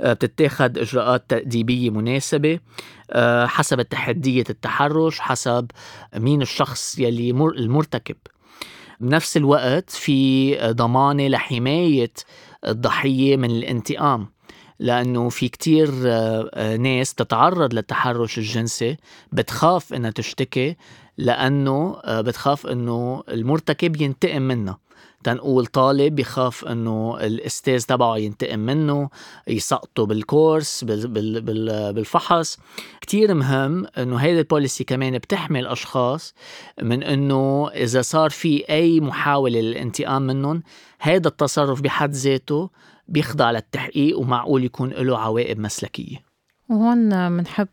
[0.00, 2.60] آه، بتتاخد إجراءات تأديبية مناسبة
[3.10, 5.70] آه، حسب تحدية التحرش حسب
[6.16, 8.16] مين الشخص يلي المرتكب.
[9.00, 12.12] بنفس الوقت في ضمانة لحماية
[12.66, 14.26] الضحية من الانتقام
[14.78, 15.90] لأنه في كتير
[16.76, 18.96] ناس تتعرض للتحرش الجنسي
[19.32, 20.76] بتخاف إنها تشتكي
[21.18, 24.78] لأنه آه، بتخاف إنه المرتكب ينتقم منها
[25.24, 29.10] تنقول طالب بخاف إنه الإستاذ تبعه ينتقم منه
[29.48, 32.58] يسقطه بالكورس بالفحص.
[33.00, 36.34] كتير مهم إنه هيدي البوليسي كمان بتحمي الأشخاص
[36.82, 40.62] من إنه إذا صار في أي محاولة للانتقام منهم
[40.98, 42.70] هذا التصرف بحد ذاته
[43.08, 46.27] بيخضع للتحقيق ومعقول يكون له عواقب مسلكية.
[46.68, 47.68] وهون بنحب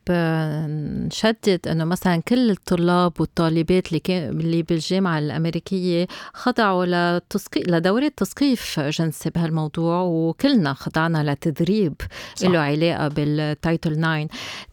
[1.06, 6.86] نشدد إنه مثلا كل الطلاب والطالبات اللي كان اللي بالجامعة الأمريكية خضعوا
[7.18, 11.94] لتثقيف لدورات تثقيف جنسي بهالموضوع وكلنا خضعنا لتدريب
[12.44, 14.28] له علاقة بال Title 9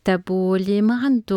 [0.04, 1.36] طب واللي ما عنده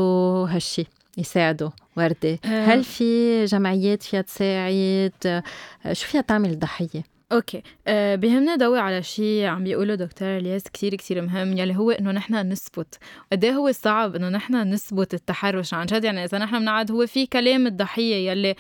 [0.49, 0.85] هالشي
[1.17, 2.39] يساعده وردة.
[2.45, 2.65] آه.
[2.65, 5.43] هل في جمعيات فيها تساعد؟
[5.91, 7.61] شو فيها تعمل ضحية؟ okay.
[7.87, 12.11] أه بيهمنا ضوي على شيء عم بيقوله دكتور إلياس كثير كثير مهم يلي هو إنه
[12.11, 12.99] نحن نثبت.
[13.31, 17.07] قد إيه هو صعب إنه نحن نثبت التحرش؟ عن جد يعني إذا نحن بنقعد هو
[17.07, 18.55] في كلام الضحية يلي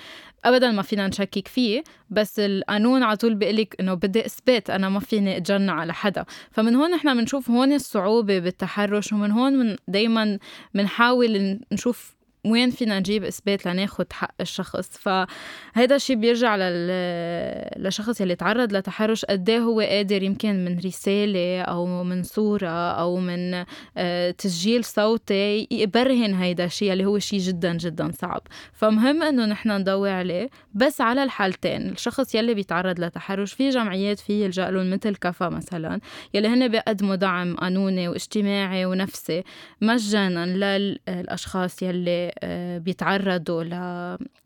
[0.45, 4.89] ابدا ما فينا نشكك فيه بس القانون على طول بيقول لك إنه بدي اثبات أنا
[4.89, 6.25] ما فيني أتجنى على حدا.
[6.51, 10.39] فمن هون نحن بنشوف هون الصعوبة بالتحرش ومن هون من دائما
[10.73, 17.87] بنحاول نشوف وين فينا نجيب إثبات لناخد حق الشخص؟ فهذا الشيء بيرجع لل...
[17.87, 19.25] لشخص اللي تعرض لتحرش.
[19.25, 23.65] قد إيه هو قادر يمكن من رسالة أو من صورة أو من
[23.97, 28.41] آه، تسجيل صوتي يبرهن هيدا الشيء اللي هو شيء جدا جدا صعب.
[28.73, 31.89] فمهم إنه نحن نضوي عليه بس على الحالتين.
[31.89, 35.99] الشخص يلي بيتعرض لتحرش في جمعيات في يلجأ لهم مثل كفا مثلا
[36.33, 39.43] يلي هن بيقدموا دعم قانوني واجتماعي ونفسي
[39.81, 42.31] مجانا للأشخاص يلي
[42.79, 43.63] بيتعرضوا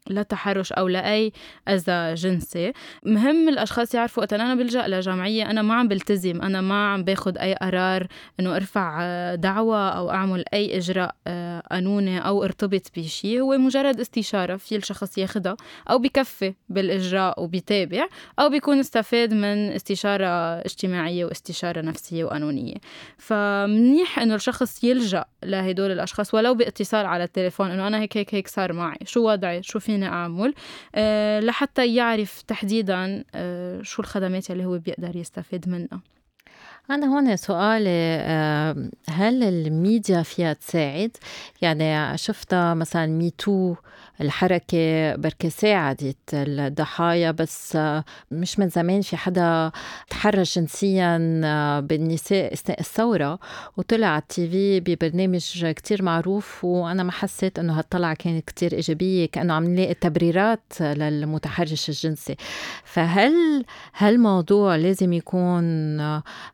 [0.10, 1.32] لتحرش أو لأي
[1.70, 2.74] أذى جنسي.
[3.06, 7.38] مهم الأشخاص يعرفوا وقت أنا بلجأ لجمعية أنا ما عم بلتزم أنا ما عم باخذ
[7.38, 8.08] أي قرار
[8.40, 14.56] إنه أرفع دعوى أو أعمل أي إجراء آه، قانوني أو ارتبط بشيء هو مجرد استشارة
[14.56, 15.56] في الشخص ياخذها
[15.90, 18.08] أو بكفي بالإجراء وبيتابع
[18.40, 20.26] أو بيكون استفاد من استشارة
[20.66, 22.76] اجتماعية واستشارة نفسية وقانونية.
[23.18, 28.48] فمنيح إنه الشخص يلجأ لهدول الأشخاص ولو باتصال على التليفون إنه أنا هيك هيك هيك
[28.48, 28.98] صار معي.
[29.06, 30.54] شو وضعي؟ شو فيني أعمل؟
[30.96, 36.02] أه لحتى يعرف تحديدا أه شو الخدمات اللي هو بيقدر يستفيد منها.
[36.92, 38.20] أنا هون سؤالي
[39.10, 41.12] هل الميديا فيها تساعد؟
[41.62, 43.76] يعني شفتها مثلا ميتو
[44.22, 47.78] الحركة بركة ساعدت الضحايا بس
[48.32, 49.72] مش من زمان في حدا
[50.10, 51.18] تحرش جنسيا
[51.80, 53.40] بالنساء أثناء الثورة
[53.78, 59.26] وطلع على التي في ببرنامج كتير معروف وأنا ما حسيت إنه هالطلعة كانت كتير إيجابية
[59.26, 62.36] كأنه عم نلاقي تبريرات للمتحرش الجنسي
[62.84, 63.66] فهل
[63.98, 65.98] هالموضوع لازم يكون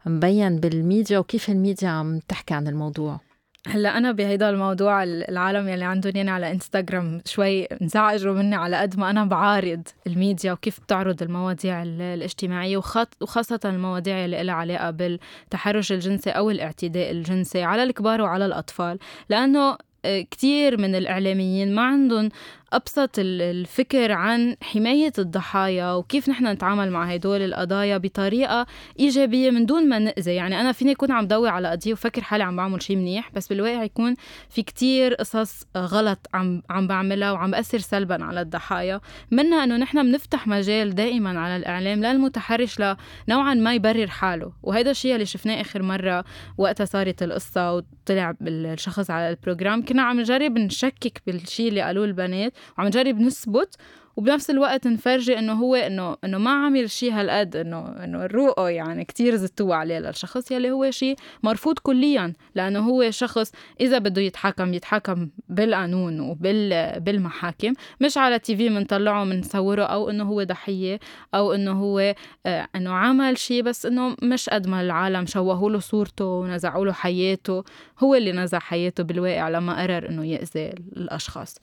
[0.05, 3.19] مبين بالميديا وكيف الميديا عم تحكي عن الموضوع؟
[3.67, 8.99] هلا أنا بهيدا الموضوع العالم يلي عندهم يعني على انستغرام شوي انزعجوا مني على قد
[8.99, 12.77] ما أنا بعارض الميديا وكيف بتعرض المواضيع الاجتماعية
[13.21, 18.99] وخاصة المواضيع اللي لها علاقة بالتحرش الجنسي أو الاعتداء الجنسي على الكبار وعلى الأطفال.
[19.29, 22.29] لأنه آه، كتير من الإعلاميين ما عندهم
[22.75, 28.65] أبسط الفكر عن حماية الضحايا وكيف نحن نتعامل مع هدول القضايا بطريقة
[28.99, 30.35] إيجابية من دون ما نأذي.
[30.35, 33.47] يعني أنا فيني أكون عم ضوي على قضية وفكر حالي عم بعمل شيء منيح بس
[33.47, 34.15] بالواقع يكون
[34.49, 39.01] في كتير قصص غلط عم عم بعملها وعم بأثر سلبا على الضحايا.
[39.31, 44.51] منها أنه نحن بنفتح مجال دائما على الإعلام للمتحرش لنوعا ما يبرر حاله.
[44.63, 46.25] وهذا الشيء اللي شفناه آخر مرة
[46.57, 49.85] وقتها صارت القصة وطلع الشخص على البروجرام.
[49.85, 53.75] كنا عم نجرب نشكك بالشيء اللي قالوه البنات وعم نجرب نثبت
[54.17, 59.05] وبنفس الوقت نفرجي إنه هو إنه إنه ما عمل شيء هالقد إنه إنه الرؤى يعني
[59.05, 63.51] كتير زتوا عليه للشخص يلي هو شيء مرفوض كليا لأنه هو شخص
[63.81, 70.23] إذا بده يتحكم يتحكم بالقانون وبال بالمحاكم مش على تي في بنطلعه بنصوره أو إنه
[70.23, 70.99] هو ضحية
[71.35, 75.79] أو إنه هو آه إنه عمل شيء بس إنه مش قد ما العالم شوهوا له
[75.79, 77.63] صورته ونزعوا له حياته
[77.99, 81.55] هو اللي نزع حياته بالواقع لما قرر إنه يأذي الأشخاص.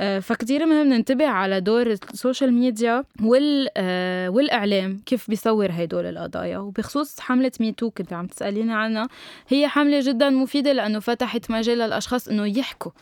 [0.00, 6.06] آه فكتير مهم ننتبه على دور ال social media وال آه والإعلام كيف بيصور هدول
[6.06, 6.58] القضايا.
[6.58, 9.08] وبخصوص حملة Me Too كنت عم تسأليني عنها
[9.48, 12.92] هي حملة جدا مفيدة لأنه فتحت مجال للأشخاص إنه يحكوا.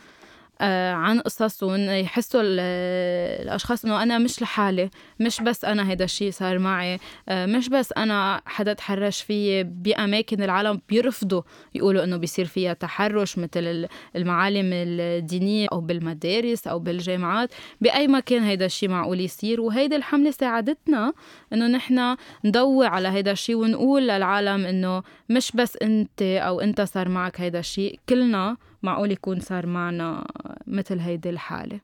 [0.61, 4.89] عن قصصهم يحسوا الأشخاص إنه أنا مش لحالي
[5.19, 10.43] مش بس أنا هيدا الشيء صار معي آه، مش بس أنا حدا تحرش فيي بأماكن
[10.43, 11.41] العالم بيرفضوا
[11.75, 18.65] يقولوا إنه بيصير فيها تحرش مثل المعالم الدينية أو بالمدارس أو بالجامعات بأي مكان هيدا
[18.65, 19.61] الشيء معقول يصير.
[19.61, 21.13] وهيدي الحملة ساعدتنا
[21.53, 27.09] إنه نحن نضوي على هيدا الشيء ونقول للعالم إنه مش بس أنت أو أنت صار
[27.09, 30.25] معك هيدا الشيء كلنا معقول يكون صار معنا
[30.67, 31.79] مثل هيدي الحالة؟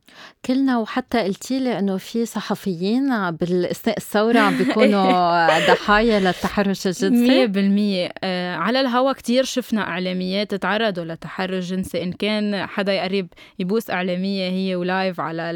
[0.45, 8.11] كلنا وحتى قلتي لي إنه في صحفيين بالاثناء الثورة عم بيكونوا ضحايا للتحرش الجنسي؟ 100%
[8.23, 12.03] آه على الهوا كتير شفنا إعلاميات تعرضوا لتحرش جنسي.
[12.03, 13.27] إن كان حدا يقرب
[13.59, 15.51] يبوس إعلامية هي ولايف على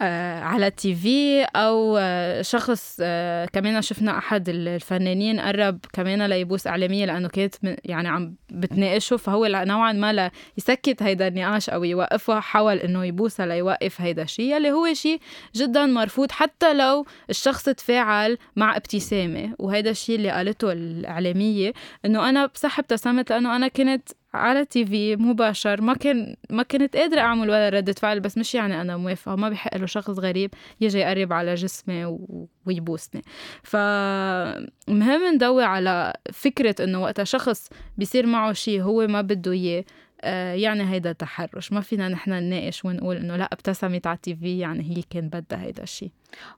[0.00, 7.04] على التي في أو آه، شخص آه، كمان شفنا أحد الفنانين قرب كمان ليبوس إعلامية
[7.04, 13.04] لأنه كانت يعني عم بتناقشه فهو نوعا ما ليسكت هيدا النقاش أو يوقفه حاول إنه
[13.04, 15.20] يبوسها ليوقف هيدا الشيء اللي هو شيء
[15.56, 21.72] جدا مرفوض حتى لو الشخص تفاعل مع ابتسامة وهيدا الشيء اللي قالته الإعلامية
[22.04, 25.80] إنه أنا بصح ابتسمت لأنه أنا كنت على تي في مباشر.
[25.82, 29.36] ما كان ما كنت قادرة أعمل ولا ردة فعل بس مش يعني أنا موافقة.
[29.36, 32.18] ما بحق له شخص غريب يجي يقرب على جسمي
[32.66, 33.22] ويبوسني.
[33.62, 39.84] فمهم ندوي على فكرة إنه وقتها شخص بيصير معه شيء هو ما بده إياه
[40.22, 41.72] آه، يعني هيدا تحرش.
[41.72, 45.62] ما فينا نحن نناقش ونقول إنه لا ابتسمت على التي في يعني هي كان بدها
[45.62, 46.10] هيدا الشيء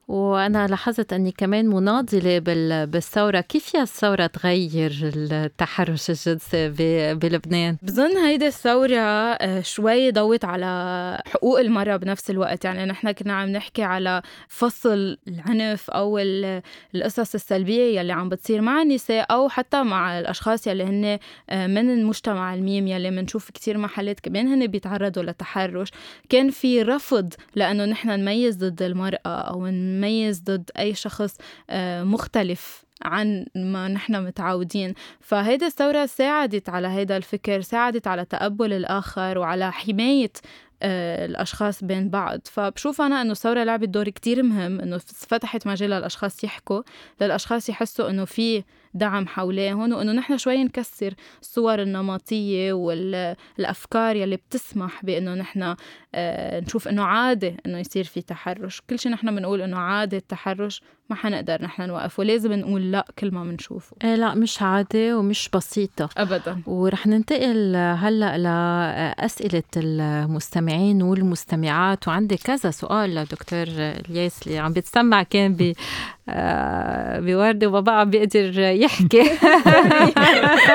[0.07, 2.39] وأنا لاحظت أني كمان مناضلة
[2.85, 3.41] بالثورة.
[3.41, 6.69] كيف يا الثورة تغير التحرش الجنسي
[7.13, 12.65] بلبنان؟ بظن هيدي الثورة آه، شوي ضوت على حقوق المرأة بنفس الوقت.
[12.65, 16.19] يعني نحن كنا عم نحكي على فصل العنف أو
[16.95, 21.89] القصص السلبية يلي عم بتصير مع النساء أو حتى مع الأشخاص يلي هن آه، من
[21.89, 25.91] المجتمع الميم يلي بنشوف كتير محلات كمان هن بيتعرضوا لتحرش
[26.29, 31.37] كان في رفض لأنه نحن نميز ضد المرأة أو ونميز ضد أي شخص
[31.69, 34.93] آه، مختلف عن ما نحن متعودين.
[35.19, 40.31] فهيدا الثورة ساعدت على هيدا الفكر ساعدت على تقبل الآخر وعلى حماية
[40.85, 42.39] آه، الأشخاص بين بعض.
[42.45, 46.81] فبشوف أنا أنه الثورة لعبت دور كتير مهم أنه فتحت مجال للأشخاص يحكوا
[47.21, 55.05] للأشخاص يحسوا أنه في دعم حواليهم وإنه نحن شوي نكسر الصور النمطية والافكار يلي بتسمح
[55.05, 55.75] بإنه نحن
[56.59, 58.81] نشوف إنه عادي إنه يصير في تحرش.
[58.89, 62.23] كل شيء نحن بنقول إنه عادي التحرش ما حنقدر نحن نوقفه.
[62.23, 63.95] لازم نقول لا كل ما بنشوفه.
[64.03, 66.09] إيه لا مش عادي ومش بسيطة.
[66.17, 66.61] أبدا.
[66.67, 72.07] ورح ننتقل هلأ لأسئلة المستمعين والمستمعات.
[72.07, 73.65] وعندي كذا سؤال لدكتور
[74.09, 75.73] الياس اللي عم بتسمع كان
[76.29, 79.23] آه، بوردة وبابا عم بيقدر يحكي.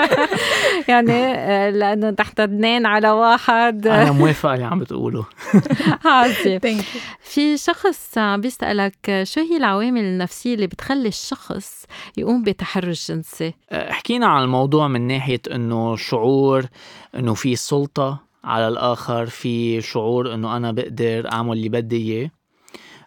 [0.88, 3.86] يعني آه، لأنه تحت اثنين على واحد.
[3.86, 5.24] أنا موافقة اللي عم بتقوله.
[6.04, 6.60] عظيم
[7.32, 11.84] في شخص عم بيسألك شو هي العوامل النفسية اللي بتخلي الشخص
[12.16, 16.66] يقوم بتحرش جنسي؟ آه، حكينا عن الموضوع من ناحية إنه شعور
[17.14, 22.30] إنه في سلطة على الآخر في شعور إنه أنا بقدر أعمل اللي بدي إياه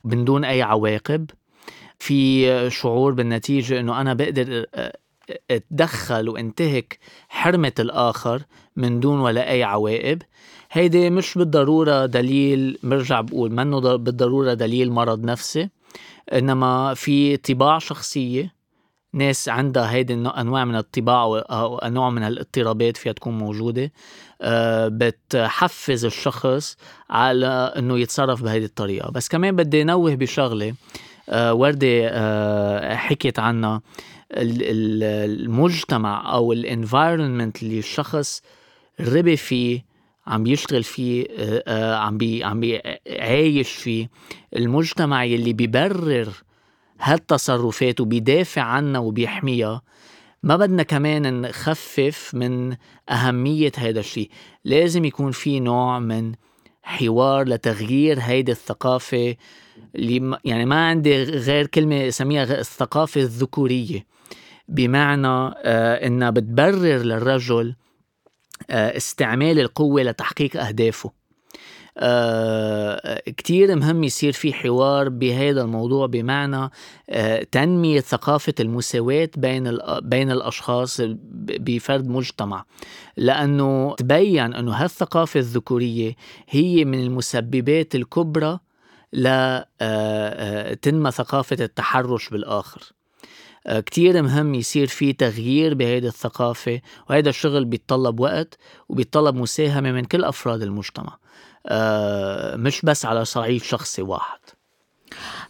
[0.03, 1.29] من دون أي عواقب.
[1.99, 4.65] في شعور بالنتيجة إنه أنا بقدر
[5.51, 6.99] أتدخل وأنتهك
[7.29, 8.41] حرمة الآخر
[8.75, 10.21] من دون ولا أي عواقب.
[10.73, 15.69] هيدي مش بالضرورة دليل برجع بقول منه بالضرورة دليل مرض نفسي
[16.33, 18.53] إنما في طباع شخصية
[19.13, 23.91] ناس عندها هيدي أنواع من الطباع أو أنواع من الاضطرابات فيها تكون موجودة
[24.41, 26.77] آه، بتحفز الشخص
[27.09, 29.11] على أنه يتصرف بهيدي الطريقة.
[29.11, 30.73] بس كمان بدي نوه بشغلة
[31.29, 33.81] آه، وردة آه، حكيت عنها.
[34.33, 38.41] المجتمع أو ال environment اللي الشخص
[38.99, 39.90] ربي فيه
[40.27, 44.09] عم بيشتغل فيه آه، عم بي عم بيعايش فيه.
[44.55, 46.29] المجتمع يلي بيبرر
[46.99, 49.81] هالتصرفات وبيدافع عنها وبيحميها
[50.43, 52.75] ما بدنا كمان نخفف من
[53.09, 54.29] أهمية هذا الشيء
[54.65, 56.33] لازم يكون في نوع من
[56.83, 59.35] حوار لتغيير هيدي الثقافة
[59.95, 64.05] اللي يعني ما عندي غير كلمة اسميها الثقافة الذكورية.
[64.67, 67.90] بمعنى آه إنها بتبرر للرجل آه
[68.69, 71.11] استعمال القوة لتحقيق أهدافه.
[71.97, 76.69] آه كتير مهم يصير في حوار بهذا الموضوع بمعنى
[77.09, 81.01] آه تنمية ثقافة المساواة بين بين الأشخاص
[81.59, 82.65] بفرد مجتمع.
[83.17, 86.15] لأنه تبين أنه هالثقافة الذكورية
[86.49, 88.59] هي من المسببات الكبرى
[89.13, 92.81] لتنمى آه، آه، ثقافة التحرش بالآخر.
[92.81, 93.00] آه،
[93.67, 98.57] كتير مهم يصير في تغيير بهيدي الثقافة وهذا الشغل بيتطلب وقت
[98.89, 101.17] وبيتطلب مساهمة من كل أفراد المجتمع
[102.55, 104.39] مش بس على صعيد شخصي واحد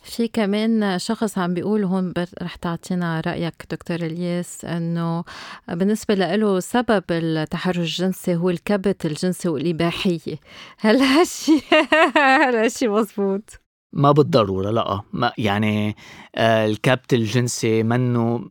[0.03, 5.23] في كمان شخص عم بيقول هون رح تعطينا رأيك دكتور إلياس إنه
[5.67, 10.39] بالنسبة له سبب التحرش الجنسي هو الكبت الجنسي والإباحية
[10.77, 11.61] هل هالشي
[12.45, 13.60] هل هالشي مزبوط؟
[13.93, 15.01] ما بالضرورة لا.
[15.13, 15.95] ما يعني
[16.35, 18.49] آه، الكبت الجنسي منه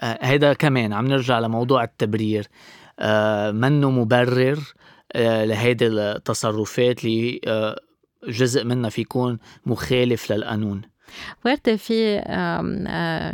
[0.00, 2.48] هيدا كمان عم نرجع لموضوع التبرير.
[3.00, 4.58] آه، منه مبرر
[5.12, 7.40] آه، لهيدي التصرفات اللي
[8.28, 10.82] جزء منها في يكون مخالف للقانون.
[11.44, 12.20] وردة في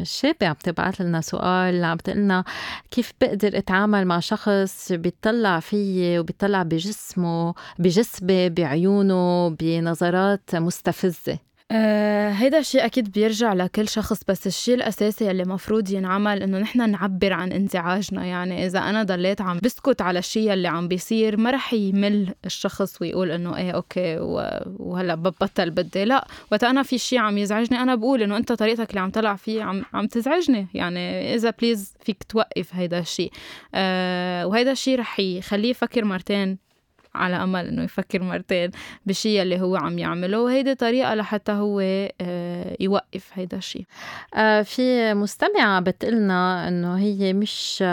[0.02, 2.44] شابة عم تبعث لنا سؤال عم لنا
[2.90, 11.38] كيف بقدر أتعامل مع شخص بيطلع فيي وبيطلع بجسمه بجسمي بعيونه بنظرات مستفزة؟
[11.70, 16.90] آه هيدا الشيء أكيد بيرجع لكل شخص بس الشيء الأساسي اللي مفروض ينعمل إنه نحن
[16.90, 21.50] نعبر عن انزعاجنا يعني إذا أنا ضليت عم بسكت على الشيء اللي عم بيصير ما
[21.50, 24.16] رح يمل الشخص ويقول إنه إيه أوكي
[24.78, 26.04] وهلأ ببطل بدي.
[26.04, 29.38] لا وقت أنا في شيء عم يزعجني أنا بقول إنه أنت طريقتك اللي عم تلعب
[29.38, 30.66] فيه عم عم تزعجني.
[30.74, 33.32] يعني إذا بليز فيك توقف هيدا الشيء.
[33.74, 36.63] آه وهيدا الشيء رح يخليه يفكر مرتين
[37.14, 38.70] على أمل إنه يفكر مرتين
[39.06, 41.80] بالشيء اللي هو عم يعمله وهيدي طريقة لحتى هو
[42.20, 43.86] آه، يوقف هيدا الشيء.
[44.34, 47.84] آه، في مستمعة بتقلنا إنه هي مش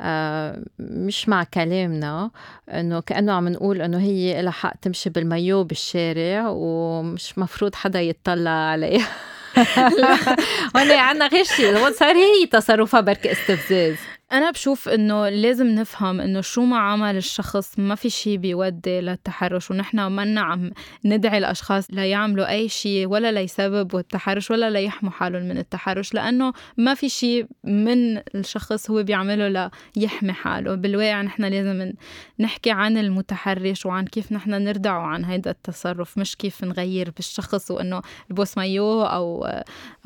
[0.00, 2.30] آه، مش مع كلامنا
[2.68, 8.50] إنه كأنه عم نقول إنه هي لها حق تمشي بالمايو بالشارع ومش مفروض حدا يتطلع
[8.50, 9.08] عليها.
[10.76, 13.96] هون عنا غير شيء صار هي تصرفها بركي استفزاز.
[14.32, 19.70] أنا بشوف إنه لازم نفهم إنه شو ما عمل الشخص ما في شيء بيودي للتحرش
[19.70, 20.70] ونحن منا عم
[21.04, 26.94] ندعي الأشخاص ليعملوا أي شيء ولا ليسببوا التحرش ولا ليحموا حالهم من التحرش لأنه ما
[26.94, 30.74] في شيء من الشخص هو بيعمله ليحمي حاله.
[30.74, 31.92] بالواقع نحن لازم
[32.40, 38.02] نحكي عن المتحرش وعن كيف نحن نردعه عن هيدا التصرف مش كيف نغير بالشخص وإنه
[38.30, 39.48] البوس مايو أو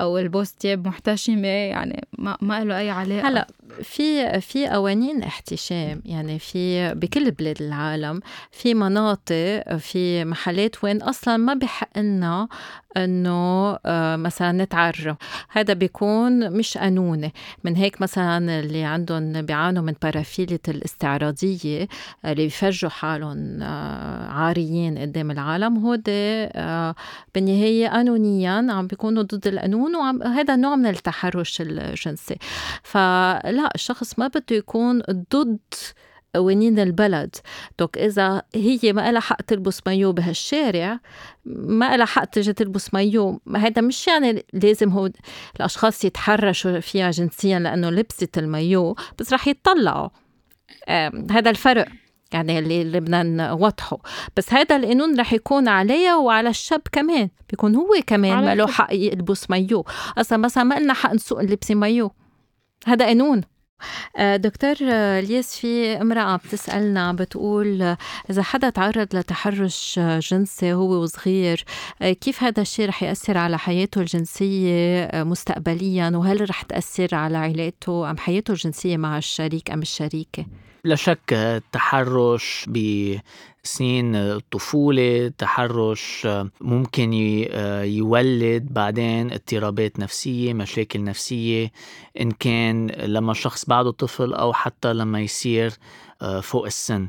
[0.01, 3.27] أو البوس تياب محتشمة يعني ما, ما له أي علاقة.
[3.27, 3.47] هلأ
[3.81, 8.19] في في قوانين احتشام يعني في بكل بلاد العالم
[8.51, 12.47] في مناطق في محلات وين أصلا ما بحق لنا
[12.97, 15.15] إنه آه، مثلا نتعرى.
[15.49, 17.33] هذا بيكون مش قانوني.
[17.63, 21.87] من هيك مثلا اللي عندهم بيعانوا من بارافيلة الاستعراضية
[22.25, 25.77] اللي بيفرجوا حالهم آه، عاريين قدام العالم.
[25.77, 26.95] هود آه،
[27.35, 32.37] بالنهاية قانونيا عم بيكونوا ضد القانون وهذا نوع من التحرش الجنسي.
[32.83, 35.59] فلا الشخص ما بده يكون ضد
[36.35, 37.35] قوانين البلد.
[37.79, 40.99] دوك إذا هي ما لها حق تلبس مايو بهالشارع
[41.45, 45.09] ما لها حق تجي تلبس مايو هذا مش يعني لازم هو
[45.55, 50.09] الأشخاص يتحرشوا فيها جنسيا لأنه لبست المايو بس رح يتطلعوا
[51.31, 51.87] هذا الفرق
[52.33, 53.97] يعني اللي, بدنا نوضحه
[54.37, 58.93] بس هذا القانون رح يكون عليها وعلى الشاب كمان بيكون هو كمان ما له حق
[58.93, 59.85] يلبس مايو.
[60.17, 62.11] أصلا مثلا ما لنا حق نسوق نلبس مايو.
[62.85, 63.41] هذا قانون.
[64.35, 67.95] دكتور الياس في امرأة بتسألنا بتقول
[68.29, 71.65] إذا حدا تعرض لتحرش جنسي هو وصغير
[72.01, 77.37] آه، كيف هذا الشيء رح يأثر على حياته الجنسية آه، مستقبليا وهل رح تأثر على
[77.37, 80.45] علاقته أم حياته الجنسية مع الشريك أم الشريكة؟
[80.85, 86.27] لا شك التحرش بسنين الطفولة تحرش
[86.61, 87.13] ممكن
[87.83, 91.71] يولد بعدين اضطرابات نفسية مشاكل نفسية.
[92.21, 95.73] إن كان لما الشخص بعده طفل أو حتى لما يصير
[96.21, 97.07] آه، فوق السن.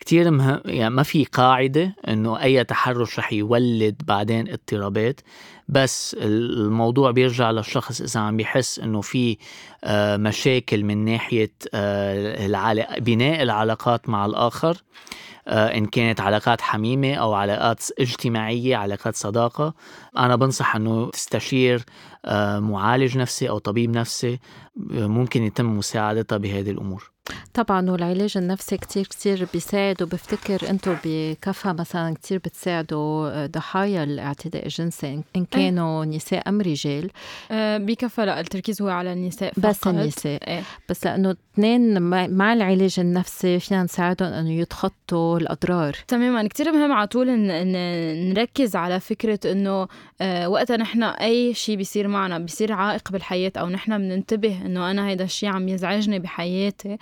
[0.00, 5.20] كتير مهم يعني ما في قاعدة إنه أي تحرش رح يولد بعدين اضطرابات
[5.68, 9.38] بس الموضوع بيرجع للشخص إذا عم بيحس إنه في
[9.84, 14.82] آه، مشاكل من ناحية آه، بناء العلاقات مع الآخر
[15.48, 19.74] آه، إن كانت علاقات حميمة أو علاقات اجتماعية علاقات صداقة.
[20.18, 21.84] أنا بنصح أنه تستشير
[22.58, 24.40] معالج نفسي أو طبيب نفسي
[24.90, 27.15] ممكن يتم مساعدتها بهذه الأمور.
[27.54, 34.64] طبعا والعلاج النفسي كتير كتير بيساعد وبفتكر أنتم بكفى مثلا كتير بتساعدوا آه، ضحايا الاعتداء
[34.64, 35.44] الجنسي ان إيه.
[35.50, 37.10] كانوا نساء أم رجال
[37.50, 39.66] أه بكفى لا التركيز هو على النساء فقط.
[39.66, 40.62] بس النساء إيه.
[40.88, 47.06] بس لأنه اثنين مع العلاج النفسي فينا نساعدهم إنه يتخطوا الأضرار تماما كتير مهم على
[47.06, 47.72] طول إن
[48.32, 49.88] نركز على فكرة إنه
[50.20, 55.08] أه وقتها نحن أي شيء بيصير معنا بيصير عائق بالحياة أو نحن بننتبه إنه أنا
[55.08, 56.98] هيدا الشيء عم يزعجني بحياتي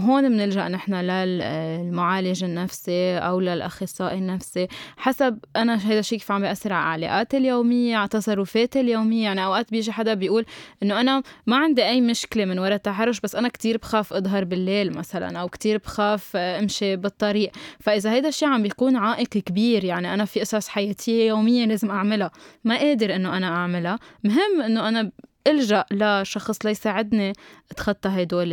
[0.00, 4.68] هون بنلجأ نحن للمعالج النفسي أو للأخصائي النفسي.
[4.96, 9.24] حسب أنا هذا الشيء كيف عم بيأثر على علاقاتي اليومية على تصرفاتي اليومية.
[9.24, 10.44] يعني أوقات بيجي حدا بيقول
[10.82, 14.92] إنه أنا ما عندي أي مشكلة من وراء التحرش بس أنا كتير بخاف أظهر بالليل
[14.92, 17.50] مثلا أو كتير بخاف أمشي بالطريق.
[17.80, 22.30] فإذا هذا الشيء عم بيكون عائق كبير يعني أنا في قصص حياتية يومية لازم أعملنا
[22.64, 23.98] ما قادر إنه أنا أعملها.
[24.24, 25.10] مهم إنه أنا
[25.46, 27.32] ألجأ لشخص ليساعدني
[27.70, 28.52] أتخطى هدول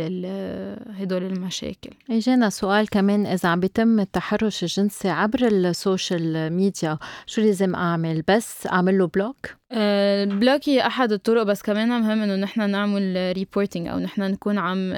[1.00, 1.90] هدول المشاكل.
[2.10, 8.66] اجانا سؤال كمان إذا عم بيتم التحرش الجنسي عبر السوشيال ميديا شو لازم أعمل؟ بس
[8.66, 9.36] أعمل له block؟
[9.72, 14.58] ال block هي أحد الطرق بس كمان مهم إنه نحن نعمل reporting أو نحن نكون
[14.58, 14.92] عم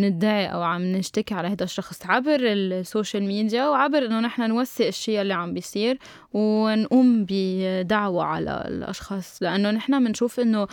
[0.00, 5.20] ندعي أو عم نشتكي على هذا الشخص عبر السوشيال ميديا وعبر إنه نحن نوثق الشيء
[5.20, 5.98] اللي عم بيصير
[6.32, 9.42] ونقوم بدعوة على الأشخاص.
[9.42, 10.66] لأنه نحن بنشوف إنه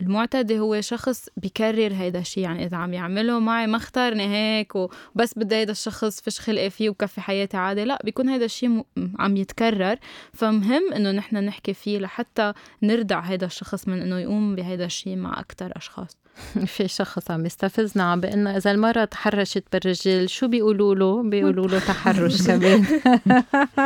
[0.00, 2.44] المعتدي هو شخص بكرر هذا الشيء.
[2.44, 6.90] يعني إذا عم يعمله معي ما اختارني هيك وبس بدي هذا الشخص فيش خلقي فيه
[6.90, 7.84] وكفي حياتي عادي.
[7.84, 8.84] لا بيكون هذا الشيء
[9.18, 9.96] عم يتكرر.
[10.32, 12.52] فمهم إنه نحن نحكي فيه لحتى
[12.82, 16.21] نردع هذا الشخص من إنه يقوم بهذا الشيء مع أكثر أشخاص.
[16.66, 21.78] في شخص عم يستفزنا عم بأنه إذا المرأة تحرشت بالرجل شو بيقولوا له؟ بيقولوا له
[21.78, 22.84] تحرش كمان.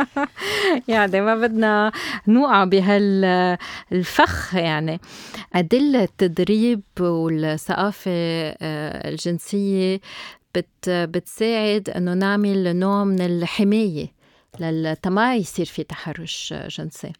[0.87, 1.91] يعني ما بدنا
[2.27, 4.99] نوقع بهالفخ يعني.
[5.53, 9.99] أدلة التدريب والثقافة آه، الجنسية
[10.55, 14.17] بت بتساعد إنه نعمل نوع من الحماية
[14.59, 17.13] لما يصير في تحرش جنسي.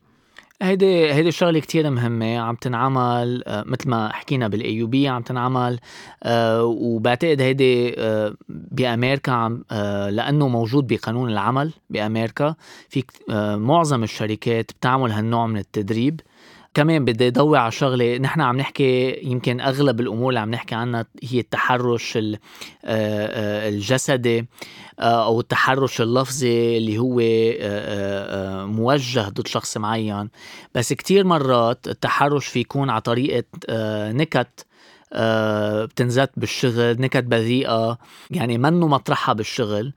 [0.61, 5.79] هيدي هيدي الشغلة كتير مهمة عم تنعمل آه، مثل ما حكينا بالايوبيه عم تنعمل
[6.23, 9.63] آه، وبعتقد هيدي آه، بأمريكا عم
[10.09, 12.55] لأنه موجود بقانون العمل بأمريكا
[12.89, 13.03] في
[13.57, 16.21] معظم الشركات بتعمل هالنوع من التدريب.
[16.74, 21.05] كمان بدي ضوي على شغلة نحن عم نحكي يمكن أغلب الأمور اللي عم نحكي عنها
[21.24, 22.38] هي التحرش آه،
[22.86, 24.47] آه، الجسدي
[24.99, 27.20] آه، أو التحرش اللفظي اللي هو
[28.68, 30.30] موجه ضد شخص معين.
[30.76, 33.43] بس كتير مرات التحرش في يكون على طريقة
[34.11, 34.65] نكت
[35.86, 37.97] بتنزت بالشغل نكت بذيئة.
[38.32, 39.93] يعني منه مطرحها بالشغل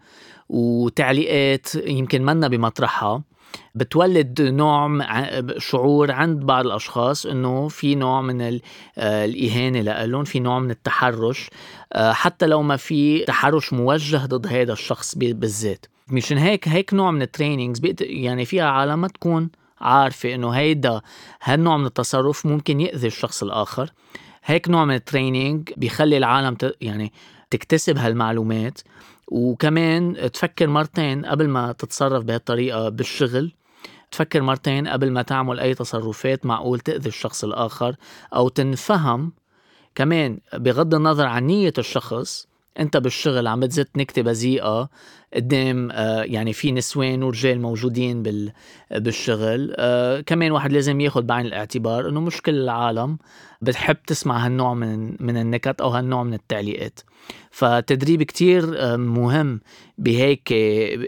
[0.49, 3.23] وتعليقات يمكن منا بمطرحها.
[3.74, 4.98] بتولد نوع
[5.59, 11.51] شعور عند بعض الأشخاص إنه في نوع من آه، الإهانة لهم في نوع من التحرش
[11.92, 15.86] آه، حتى لو ما في تحرش موجه ضد هذا الشخص بالذات.
[16.09, 21.01] مشان هيك هيك نوع من ال trainings يعني فيها عالم تكون عارفة إنه هيدا
[21.42, 23.90] هالنوع من التصرف ممكن يأذي الشخص الآخر.
[24.44, 27.12] هيك نوع من ال training بيخلي العالم يعني
[27.51, 28.78] تكتسب هالمعلومات.
[29.31, 33.53] وكمان تفكر مرتين قبل ما تتصرف بهالطريقة بالشغل.
[34.11, 37.97] تفكر مرتين قبل ما تعمل أي تصرفات معقول تأذي الشخص الآخر
[38.35, 39.33] أو تنفهم.
[39.95, 42.47] كمان بغض النظر عن نية الشخص
[42.78, 44.89] أنت بالشغل عم بتزت نكتة بذيئة
[45.35, 48.53] قدام آه، يعني في نسوان ورجال موجودين بال
[48.91, 49.74] بالشغل.
[49.76, 53.18] آه، كمان واحد لازم ياخذ بعين الاعتبار إنه مش كل العالم
[53.62, 57.01] بتحب تسمع هالنوع من من النكت أو هالنوع من التعليقات.
[57.51, 59.61] فتدريب كتير آه، مهم
[59.98, 60.53] بهيك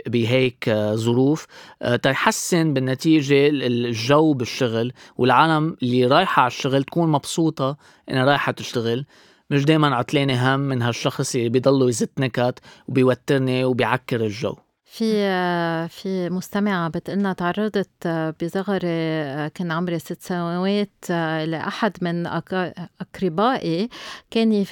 [0.07, 1.47] بهيك ظروف
[2.03, 7.77] تحسن بالنتيجة الجو بالشغل والعالم اللي رايحة على الشغل تكون مبسوطة
[8.11, 9.05] إنها رايحة تشتغل.
[9.51, 14.55] مش دايما عطلاني هم من هالشخص اللي بيضلوا يزت نكت وبيوترني وبيعكر الجو.
[14.93, 18.09] في في مستمعة بتقلنا تعرضت
[18.43, 20.91] بصغري كان عمري ست سنوات
[21.49, 22.27] لأحد من
[23.01, 23.89] أقربائي
[24.31, 24.65] كان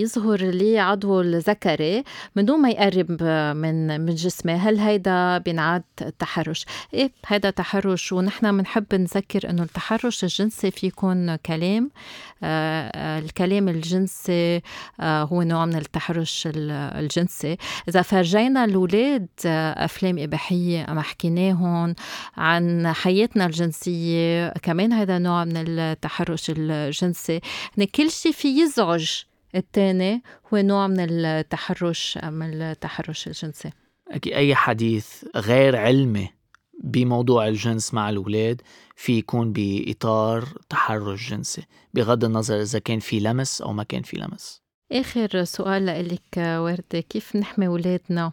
[0.00, 2.04] يظهر لي عضو الذكري
[2.36, 3.22] من دون ما يقرب
[3.56, 5.82] من من جسمي هل هيدا بينعاد
[6.18, 11.90] تحرش؟ إيه هيدا تحرش ونحن بنحب نذكر إنه التحرش الجنسي في يكون كلام
[12.42, 14.62] الكلام الجنسي
[15.00, 17.56] هو نوع من التحرش الجنسي
[17.88, 19.28] إذا فرجينا الأولاد
[19.76, 21.94] أفلام إباحية ما حكيناهم
[22.36, 27.40] عن حياتنا الجنسية كمان هذا نوع من التحرش الجنسي.
[27.76, 29.22] يعني كل شيء في يزعج.
[29.54, 33.70] الثاني هو نوع من التحرش من التحرش الجنسي.
[34.26, 36.28] أي حديث غير علمي
[36.84, 38.62] بموضوع الجنس مع الأولاد
[38.96, 41.62] في يكون بإطار تحرش جنسي
[41.94, 44.62] بغض النظر إذا كان في لمس أو ما كان في لمس.
[44.92, 48.32] آخر سؤال لك وردة كيف نحمي أولادنا؟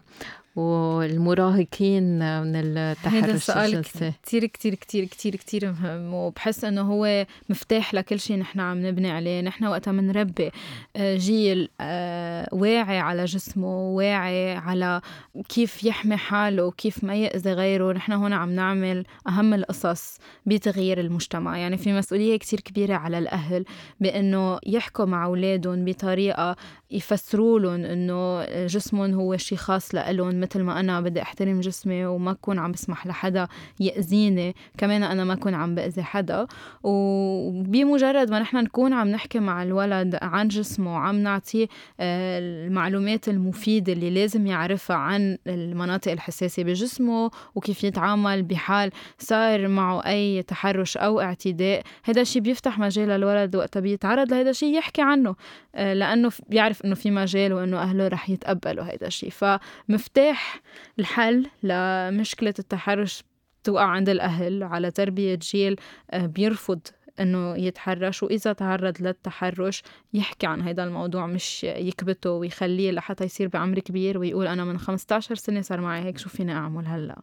[0.56, 3.82] والمراهقين من التحرش هذا السؤال
[4.24, 9.12] كتير كتير كتير كتير كتير مهم وبحس إنه هو مفتاح لكل شيء نحن عم نبني
[9.12, 9.42] عليه.
[9.42, 10.52] نحن وقتها بنربي
[10.96, 15.02] آه، جيل آه، واعي على جسمه واعي على
[15.50, 17.94] كيف يحمي حاله وكيف ما يأذي غيره.
[17.94, 21.58] نحن هون عم نعمل أهم القصص بتغيير المجتمع.
[21.58, 23.66] يعني في مسؤولية كتير كبيرة على الأهل
[24.00, 26.56] بأنه يحكوا مع أولادهم بطريقة
[26.96, 32.32] يفسروا لهم إنه جسمهم هو شيء خاص لهم مثل ما أنا بدي أحترم جسمي وما
[32.32, 33.48] اكون عم بسمح لحدا
[33.80, 36.48] يأذيني كمان أنا ما اكون عم بأذي حدا.
[36.84, 41.68] وبمجرد ما نحن نكون عم نحكي مع الولد عن جسمه وعم نعطيه
[42.00, 50.06] آه، المعلومات المفيدة اللي لازم يعرفها عن المناطق الحساسة بجسمه وكيف يتعامل بحال صار معه
[50.06, 55.36] أي تحرش أو اعتداء هذا الشيء بيفتح مجال للولد وقتها بيتعرض لهذا الشيء يحكي عنه
[55.76, 60.62] آه، لأنه بيعرف إنه في مجال وإنه أهله رح يتقبلوا هيدا الشيء فمفتاح
[61.00, 63.24] الحل لمشكلة التحرش
[63.64, 65.76] توقع عند الأهل على تربية جيل
[66.12, 66.80] آه، بيرفض
[67.20, 69.84] إنه يتحرش وإذا تعرض للتحرش
[70.14, 75.36] يحكي عن هذا الموضوع مش يكبته ويخليه لحتى يصير بعمر كبير ويقول أنا من 15
[75.36, 77.22] سنة صار معي هيك شو فيني أعمل هلأ؟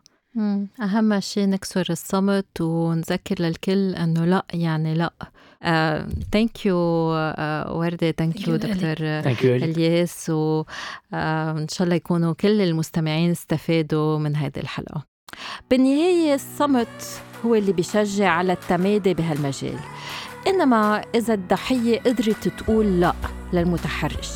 [0.82, 5.12] أهم شيء نكسر الصمت ونذكر للكل إنه لأ يعني لأ.
[6.32, 6.76] thank you
[7.78, 8.96] وردة thank you دكتور
[9.42, 10.30] ألياس.
[10.30, 10.64] وإن
[11.14, 15.06] آه شاء الله يكونوا كل المستمعين استفادوا من هذه الحلقة.
[15.70, 19.78] بالنهاية الصمت هو اللي بيشجع على التمادي بهالمجال.
[20.46, 23.14] إنما إذا الضحية قدرت تقول لا
[23.52, 24.30] للمتحرش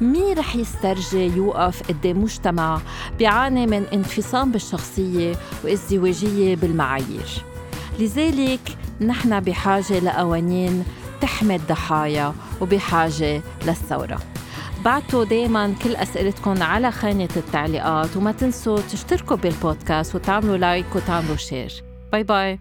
[0.00, 2.80] مين رح يسترجي يوقف قدام مجتمع
[3.18, 7.53] بيعاني من انفصام بالشخصية وازدواجية بالمعايير؟
[7.98, 10.84] لذلك نحن بحاجة لقوانين
[11.20, 14.18] تحمي الضحايا وبحاجة للثورة.
[14.84, 21.72] بعتوا دايما كل أسئلتكم على خانة التعليقات وما تنسوا تشتركوا بالبودكاست وتعملوا like وتعملوا share.
[22.12, 22.60] bye bye.